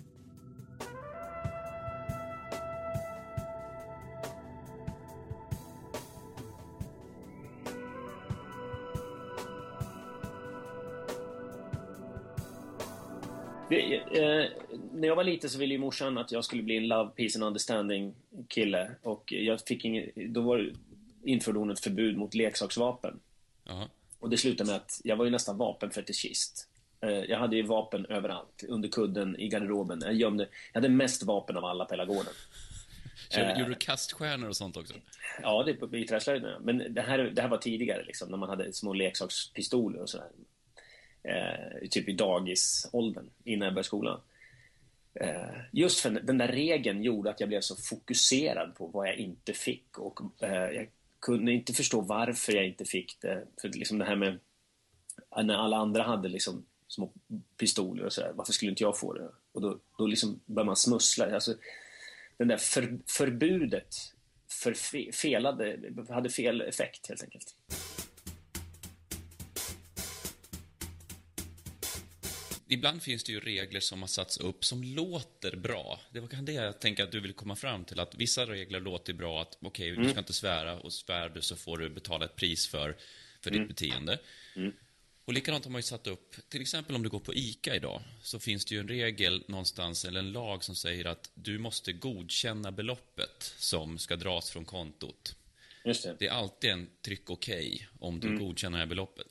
Det, 13.75 14.19
eh, 14.21 14.51
när 14.93 15.09
jag 15.09 15.17
var 15.17 15.25
liten 15.25 15.51
så 15.51 15.59
ville 15.59 15.75
ju 15.75 15.81
morsan 15.81 16.19
att 16.19 16.33
jag 16.33 16.45
skulle 16.45 16.63
bli 16.63 16.77
en 16.77 16.89
love, 16.89 17.11
peace 17.17 17.39
and 17.39 17.45
understanding 17.45 18.15
kille. 18.49 18.91
Och 19.03 19.33
jag 19.33 19.61
fick 19.61 19.85
ingen, 19.85 20.11
då 20.15 20.41
var, 20.41 20.73
införde 21.25 21.59
hon 21.59 21.71
ett 21.71 21.81
förbud 21.81 22.17
mot 22.17 22.35
leksaksvapen. 22.35 23.21
Jaha. 23.65 23.89
Och 24.19 24.31
det 24.31 24.37
slutade 24.37 24.71
med 24.71 24.77
att 24.77 25.01
jag 25.05 25.17
var 25.17 25.25
ju 25.25 25.31
nästan 25.31 25.59
vapenfetischist. 25.59 26.69
Eh, 27.01 27.11
Jag 27.11 27.39
hade 27.39 27.57
ju 27.57 27.63
vapen 27.63 28.07
överallt. 28.07 28.65
Under 28.69 28.89
kudden, 28.89 29.41
i 29.41 29.49
garderoben. 29.49 30.01
Jag 30.05 30.15
gömde... 30.15 30.49
Jag 30.73 30.81
hade 30.81 30.89
mest 30.89 31.23
vapen 31.23 31.57
av 31.57 31.65
alla 31.65 31.85
på 31.85 31.95
hela 31.95 32.05
gården. 32.05 32.33
Eh. 33.37 33.59
Gjorde 33.59 33.71
du 33.71 33.75
kaststjärnor 33.75 34.49
och 34.49 34.57
sånt 34.57 34.77
också? 34.77 34.95
Ja, 35.43 35.63
det 35.63 35.99
i 35.99 36.05
träslöjden. 36.05 36.63
Men 36.63 36.95
det 36.95 37.01
här, 37.01 37.19
det 37.19 37.43
här 37.43 37.49
var 37.49 37.59
tidigare, 37.59 38.05
liksom, 38.05 38.29
när 38.31 38.37
man 38.37 38.49
hade 38.49 38.73
små 38.73 38.93
leksakspistoler 38.93 40.01
och 40.01 40.11
sådär. 40.11 40.29
Eh, 41.25 41.89
typ 41.91 42.09
i 42.09 42.13
dagisåldern, 42.13 43.31
innan 43.45 43.67
jag 43.67 43.75
började 43.75 43.87
skolan. 43.87 44.21
Eh, 45.15 45.61
just 45.73 46.01
för 46.01 46.11
den 46.11 46.39
där 46.39 46.49
regeln 46.49 47.03
gjorde 47.03 47.31
att 47.31 47.41
jag 47.41 47.49
blev 47.49 47.61
så 47.61 47.77
fokuserad 47.77 48.75
på 48.75 48.87
vad 48.87 49.09
jag 49.09 49.17
inte 49.17 49.53
fick. 49.53 49.99
Och 49.99 50.21
eh, 50.43 50.71
jag 50.71 50.89
kunde 51.21 51.53
inte 51.53 51.73
förstå 51.73 52.01
varför 52.01 52.53
jag 52.53 52.67
inte 52.67 52.85
fick 52.85 53.21
det. 53.21 53.45
För 53.61 53.69
liksom 53.69 53.99
det 53.99 54.05
här 54.05 54.17
med 54.17 54.39
eh, 55.37 55.45
när 55.45 55.55
alla 55.55 55.77
andra 55.77 56.03
hade 56.03 56.29
liksom 56.29 56.65
små 56.89 57.13
pistoler 57.57 58.05
och 58.05 58.13
sådär, 58.13 58.33
varför 58.35 58.53
skulle 58.53 58.71
inte 58.71 58.83
jag 58.83 58.99
få 58.99 59.13
det? 59.13 59.29
Och 59.53 59.61
då, 59.61 59.79
då 59.99 60.07
liksom 60.07 60.41
började 60.47 60.67
man 60.67 60.77
smussla. 60.77 61.35
Alltså, 61.35 61.55
den 62.37 62.49
där 62.49 62.57
för, 62.57 62.99
förbudet 63.07 63.95
för 64.49 64.75
fe, 64.75 65.13
felade, 65.13 65.79
hade 66.09 66.31
fel 66.31 66.61
effekt 66.61 67.09
helt 67.09 67.23
enkelt. 67.23 67.55
Ibland 72.69 73.03
finns 73.03 73.25
det 73.25 73.33
ju 73.33 73.41
regler 73.41 73.81
som 73.81 74.01
har 74.01 74.07
satts 74.07 74.37
upp 74.37 74.65
som 74.65 74.83
låter 74.83 75.57
bra. 75.57 76.01
Det 76.11 76.21
var 76.21 76.29
kanske 76.29 76.53
det 76.53 76.53
jag 76.53 76.81
tänker 76.81 77.05
att 77.05 77.13
du 77.13 77.21
vill 77.21 77.33
komma 77.33 77.57
fram 77.57 77.85
till. 77.85 78.01
Att 78.01 78.15
vissa 78.15 78.47
regler 78.47 78.81
låter 78.81 79.13
bra. 79.13 79.43
Att 79.43 79.59
okej, 79.61 79.91
du 79.91 80.09
ska 80.09 80.19
inte 80.19 80.33
svära 80.33 80.81
och 80.81 80.93
svär 80.93 81.29
du 81.29 81.43
så 81.43 81.57
får 81.57 81.79
du 81.79 81.89
betala 81.89 82.25
ett 82.25 82.37
pris 82.37 82.67
för, 82.67 82.97
för 83.41 83.51
ditt 83.51 83.69
beteende. 83.69 84.19
Och 85.25 85.33
likadant 85.33 85.65
har 85.65 85.73
man 85.73 85.79
ju 85.79 85.83
satt 85.83 86.07
upp, 86.07 86.35
till 86.49 86.61
exempel 86.61 86.97
om 86.97 87.03
du 87.03 87.09
går 87.09 87.21
på 87.21 87.35
ICA 87.35 87.75
idag, 87.77 88.03
så 88.23 88.39
finns 88.39 88.65
det 88.65 88.75
ju 88.75 88.81
en 88.81 88.89
regel 88.89 89.45
någonstans, 89.49 90.05
eller 90.05 90.21
en 90.21 90.33
lag 90.33 90.65
som 90.65 90.75
säger 90.75 91.05
att 91.05 91.31
du 91.35 91.59
måste 91.59 91.93
godkänna 91.93 92.73
beloppet 92.73 93.55
som 93.59 93.99
ska 93.99 94.17
dras 94.17 94.51
från 94.51 94.65
kontot. 94.65 95.37
Det. 95.85 96.17
Det 96.19 96.27
är 96.27 96.31
alltid 96.31 96.71
en 96.71 96.91
tryck 97.03 97.31
okej 97.31 97.89
om 97.99 98.21
du 98.21 98.39
godkänner 98.39 98.79
det 98.79 98.83
här 98.83 98.87
beloppet. 98.87 99.27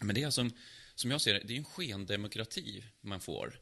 Men 0.00 0.14
det 0.14 0.22
är 0.22 0.30
som, 0.30 0.50
som 0.96 1.10
jag 1.10 1.20
ser 1.20 1.34
det, 1.34 1.40
det 1.44 1.54
är 1.54 1.58
en 1.58 1.64
skendemokrati 1.64 2.84
man 3.00 3.20
får. 3.20 3.60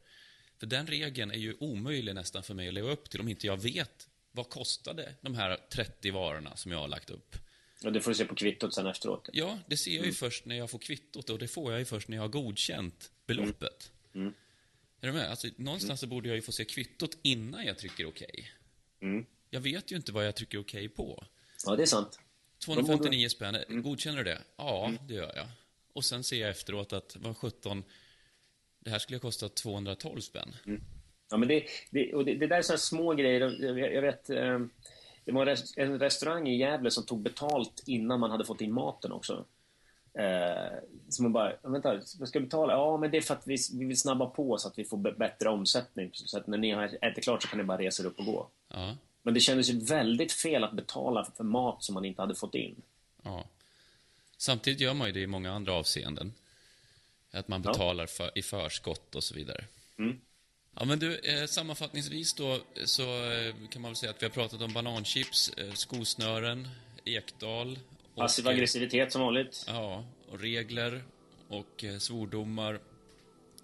För 0.59 0.67
den 0.67 0.87
regeln 0.87 1.31
är 1.31 1.39
ju 1.39 1.57
omöjlig 1.61 2.15
nästan 2.15 2.43
för 2.43 2.55
mig 2.55 2.69
att 2.69 2.75
leva 2.75 2.91
upp 2.91 3.11
till 3.11 3.21
om 3.21 3.29
inte 3.29 3.47
jag 3.47 3.63
vet 3.63 4.09
vad 4.33 4.49
kostade 4.49 5.15
de 5.21 5.35
här 5.35 5.57
30 5.71 6.11
varorna 6.11 6.57
som 6.57 6.73
jag 6.73 6.79
har 6.79 6.89
lagt 6.89 7.11
upp. 7.11 7.37
Och 7.85 7.93
det 7.93 8.01
får 8.01 8.11
du 8.11 8.15
se 8.15 8.25
på 8.25 8.35
kvittot 8.35 8.75
sen 8.75 8.87
efteråt. 8.87 9.29
Ja, 9.33 9.59
det 9.67 9.77
ser 9.77 9.97
jag 9.97 10.07
ju 10.07 10.13
först 10.13 10.45
när 10.45 10.57
jag 10.57 10.71
får 10.71 10.79
kvittot 10.79 11.31
och 11.31 11.39
det 11.39 11.49
får 11.49 11.73
jag 11.73 11.79
ju 11.79 11.85
först 11.85 12.09
när 12.09 12.17
jag 12.17 12.23
har 12.23 12.29
godkänt 12.29 13.11
beloppet. 13.27 13.93
Är 15.01 15.07
du 15.07 15.13
med? 15.13 15.31
Alltså, 15.31 15.49
någonstans 15.57 16.01
så 16.01 16.07
borde 16.07 16.29
jag 16.29 16.37
ju 16.37 16.43
få 16.43 16.53
se 16.53 16.65
kvittot 16.65 17.19
innan 17.23 17.67
jag 17.67 17.79
trycker 17.79 18.07
okej. 18.07 18.51
Mm. 19.01 19.27
Jag 19.51 19.61
vet 19.61 19.93
ju 19.93 19.97
inte 19.97 20.13
vad 20.13 20.27
jag 20.27 20.35
trycker 20.37 20.59
okej 20.59 20.89
på. 20.89 21.27
Ja, 21.67 21.77
det 21.77 21.83
är 21.83 21.87
sant. 21.87 22.19
259 22.59 23.29
spänn, 23.29 23.83
godkänner 23.83 24.19
du 24.19 24.25
det? 24.25 24.43
Ja, 24.57 24.93
det 25.09 25.15
gör 25.15 25.33
jag. 25.37 25.47
Och 25.95 26.05
sen 26.05 26.25
ser 26.25 26.37
jag 26.41 26.51
efteråt 26.51 26.93
att, 26.93 27.17
vad 27.21 27.37
17, 27.37 27.85
det 28.81 28.91
här 28.91 28.99
skulle 28.99 29.17
ha 29.17 29.21
kostat 29.21 29.55
212 29.55 30.21
spänn. 30.21 30.55
Ja, 31.31 31.37
men 31.37 31.49
det, 31.49 31.65
det, 31.91 32.15
och 32.15 32.25
det, 32.25 32.35
det 32.35 32.47
där 32.47 32.57
är 32.59 32.63
så 32.63 32.79
små 32.79 33.15
grejer. 33.15 33.41
Jag, 33.41 33.79
jag 33.95 34.03
vet, 34.03 34.31
eh, 34.31 34.59
det 35.25 35.33
var 35.33 35.47
en 35.47 35.57
en 35.77 35.99
restaurang 35.99 36.49
i 36.49 36.57
Gävle 36.57 36.91
som 36.91 37.07
tog 37.07 37.21
betalt 37.21 37.83
innan 37.87 38.21
man 38.21 38.31
hade 38.31 38.45
fått 38.45 38.61
in 38.61 38.73
maten 38.73 39.13
också. 39.13 39.45
Eh, 40.19 40.79
så 41.09 41.23
man 41.23 41.33
bara, 41.33 41.53
"Ja, 41.63 41.69
vänta, 41.69 41.95
vad 42.19 42.29
ska 42.29 42.39
jag 42.39 42.45
betala? 42.47 42.73
Ja, 42.73 42.97
men 42.97 43.11
det 43.11 43.17
är 43.17 43.21
för 43.23 43.35
att 43.35 43.47
vi, 43.47 43.57
vi 43.73 43.85
vill 43.85 44.01
snabba 44.01 44.27
på 44.27 44.59
så 44.59 44.69
att 44.69 44.79
vi 44.79 44.85
får 44.85 44.97
bättre 45.19 45.49
omsättning. 45.49 46.11
Så 46.13 46.39
att 46.39 46.47
när 46.47 46.59
ni 46.59 46.71
har 46.71 47.05
ätit 47.05 47.25
klart 47.25 47.43
så 47.43 47.49
kan 47.49 47.59
ni 47.59 47.65
bara 47.65 47.79
resa 47.79 48.03
er 48.03 48.07
upp 48.07 48.19
och 48.19 48.25
gå. 48.25 48.49
Ja, 48.69 48.97
Men 49.23 49.35
det 49.35 49.41
kändes 49.41 49.71
ju 49.71 49.79
väldigt 49.81 50.33
fel 50.33 50.65
att 50.65 50.73
betala 50.73 51.25
för 51.37 51.45
mat 51.45 51.83
som 51.83 51.95
man 51.95 52.05
inte 52.05 52.23
hade 52.23 52.35
fått 52.35 52.55
in. 52.55 52.83
ja. 53.23 53.45
Samtidigt 54.45 54.81
gör 54.81 54.95
man 54.95 55.07
ju 55.07 55.13
det 55.13 55.21
i 55.21 55.27
många 55.27 55.53
andra 55.53 55.73
avseenden. 55.73 56.33
Att 57.33 57.49
man 57.49 57.63
betalar 57.63 58.07
för, 58.07 58.39
i 58.39 58.43
förskott 58.43 59.15
och 59.15 59.25
så 59.25 59.35
vidare. 59.35 59.65
Mm. 59.99 60.21
Ja, 60.77 60.85
men 60.85 60.99
du, 60.99 61.19
eh, 61.19 61.47
sammanfattningsvis 61.47 62.35
då 62.35 62.59
så 62.85 63.03
eh, 63.33 63.55
kan 63.71 63.83
man 63.83 63.91
väl 63.91 63.97
säga 63.97 64.11
att 64.11 64.23
vi 64.23 64.27
har 64.27 64.31
pratat 64.31 64.63
om 64.63 64.73
bananchips, 64.73 65.49
eh, 65.57 65.73
skosnören, 65.73 66.69
Ekdal. 67.05 67.79
och, 68.15 68.17
Passiv 68.21 68.47
eh, 68.47 68.51
aggressivitet 68.53 69.13
som 69.13 69.23
vanligt. 69.23 69.65
Ja, 69.69 70.05
och 70.31 70.41
regler 70.41 71.03
och 71.49 71.85
eh, 71.85 71.99
svordomar. 71.99 72.81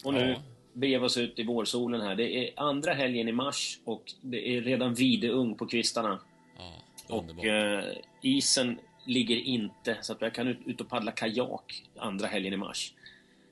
Och 0.04 0.14
nu 0.14 0.20
Ja. 0.30 0.42
beger 0.72 0.98
vi 0.98 1.06
oss 1.06 1.16
ut 1.16 1.38
i 1.38 1.42
vårsolen 1.42 2.00
här. 2.00 2.14
Det 2.14 2.36
är 2.48 2.52
andra 2.60 2.92
helgen 2.94 3.28
i 3.28 3.32
mars 3.32 3.78
och 3.84 4.12
det 4.22 4.48
är 4.56 4.60
redan 4.62 4.94
videung 4.94 5.54
på 5.56 5.66
kvistarna. 5.66 6.20
Ja, 6.58 6.82
Och 7.08 7.18
underbart. 7.20 7.44
eh, 7.46 7.96
isen 8.22 8.78
ligger 9.04 9.36
inte, 9.36 9.98
så 10.00 10.12
att 10.12 10.22
jag 10.22 10.34
kan 10.34 10.48
ut, 10.48 10.58
ut 10.66 10.80
och 10.80 10.88
paddla 10.88 11.12
kajak 11.12 11.84
andra 11.96 12.26
helgen 12.26 12.52
i 12.52 12.56
mars. 12.56 12.94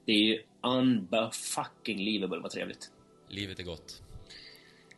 Det 0.05 0.13
är 0.13 0.23
ju 0.23 0.43
unfucking 0.63 2.05
leavable 2.05 2.39
vad 2.39 2.51
trevligt. 2.51 2.91
Livet 3.29 3.59
är 3.59 3.63
gott. 3.63 4.03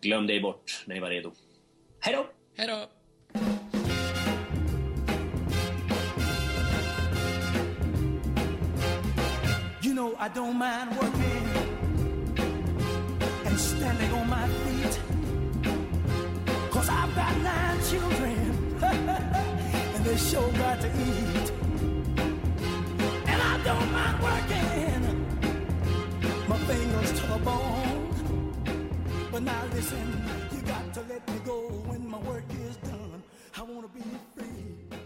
Glöm 0.00 0.26
dig 0.26 0.40
bort 0.40 0.84
när 0.86 0.94
ni 0.94 1.00
var 1.00 1.10
redo. 1.10 1.32
Hej 2.00 2.14
då! 2.14 2.26
Hej 2.56 2.66
då! 2.66 2.88
You 9.82 9.94
know 9.94 10.14
I 10.18 10.28
don't 10.28 10.58
mind 10.58 10.96
working 10.96 11.48
and 13.46 13.58
standing 13.58 14.12
on 14.12 14.28
my 14.28 14.48
feet. 14.48 15.00
Cause 16.70 16.88
I've 16.88 17.14
got 17.14 17.36
nine 17.42 17.82
children 17.90 18.49
they 20.10 20.16
sure 20.16 20.52
got 20.54 20.80
to 20.80 20.88
eat. 20.88 21.52
And 23.30 23.40
I 23.40 23.60
don't 23.62 23.92
mind 23.92 24.20
working 24.20 25.02
my 26.48 26.58
fingers 26.66 27.12
to 27.20 27.26
the 27.28 27.38
bone. 27.38 28.56
But 29.30 29.42
now 29.44 29.62
listen, 29.72 30.06
you 30.52 30.62
got 30.62 30.92
to 30.94 31.00
let 31.02 31.28
me 31.28 31.38
go 31.44 31.60
when 31.86 32.10
my 32.10 32.18
work 32.18 32.42
is 32.68 32.76
done. 32.78 33.22
I 33.56 33.62
wanna 33.62 33.86
be 33.86 34.02
free. 34.34 34.99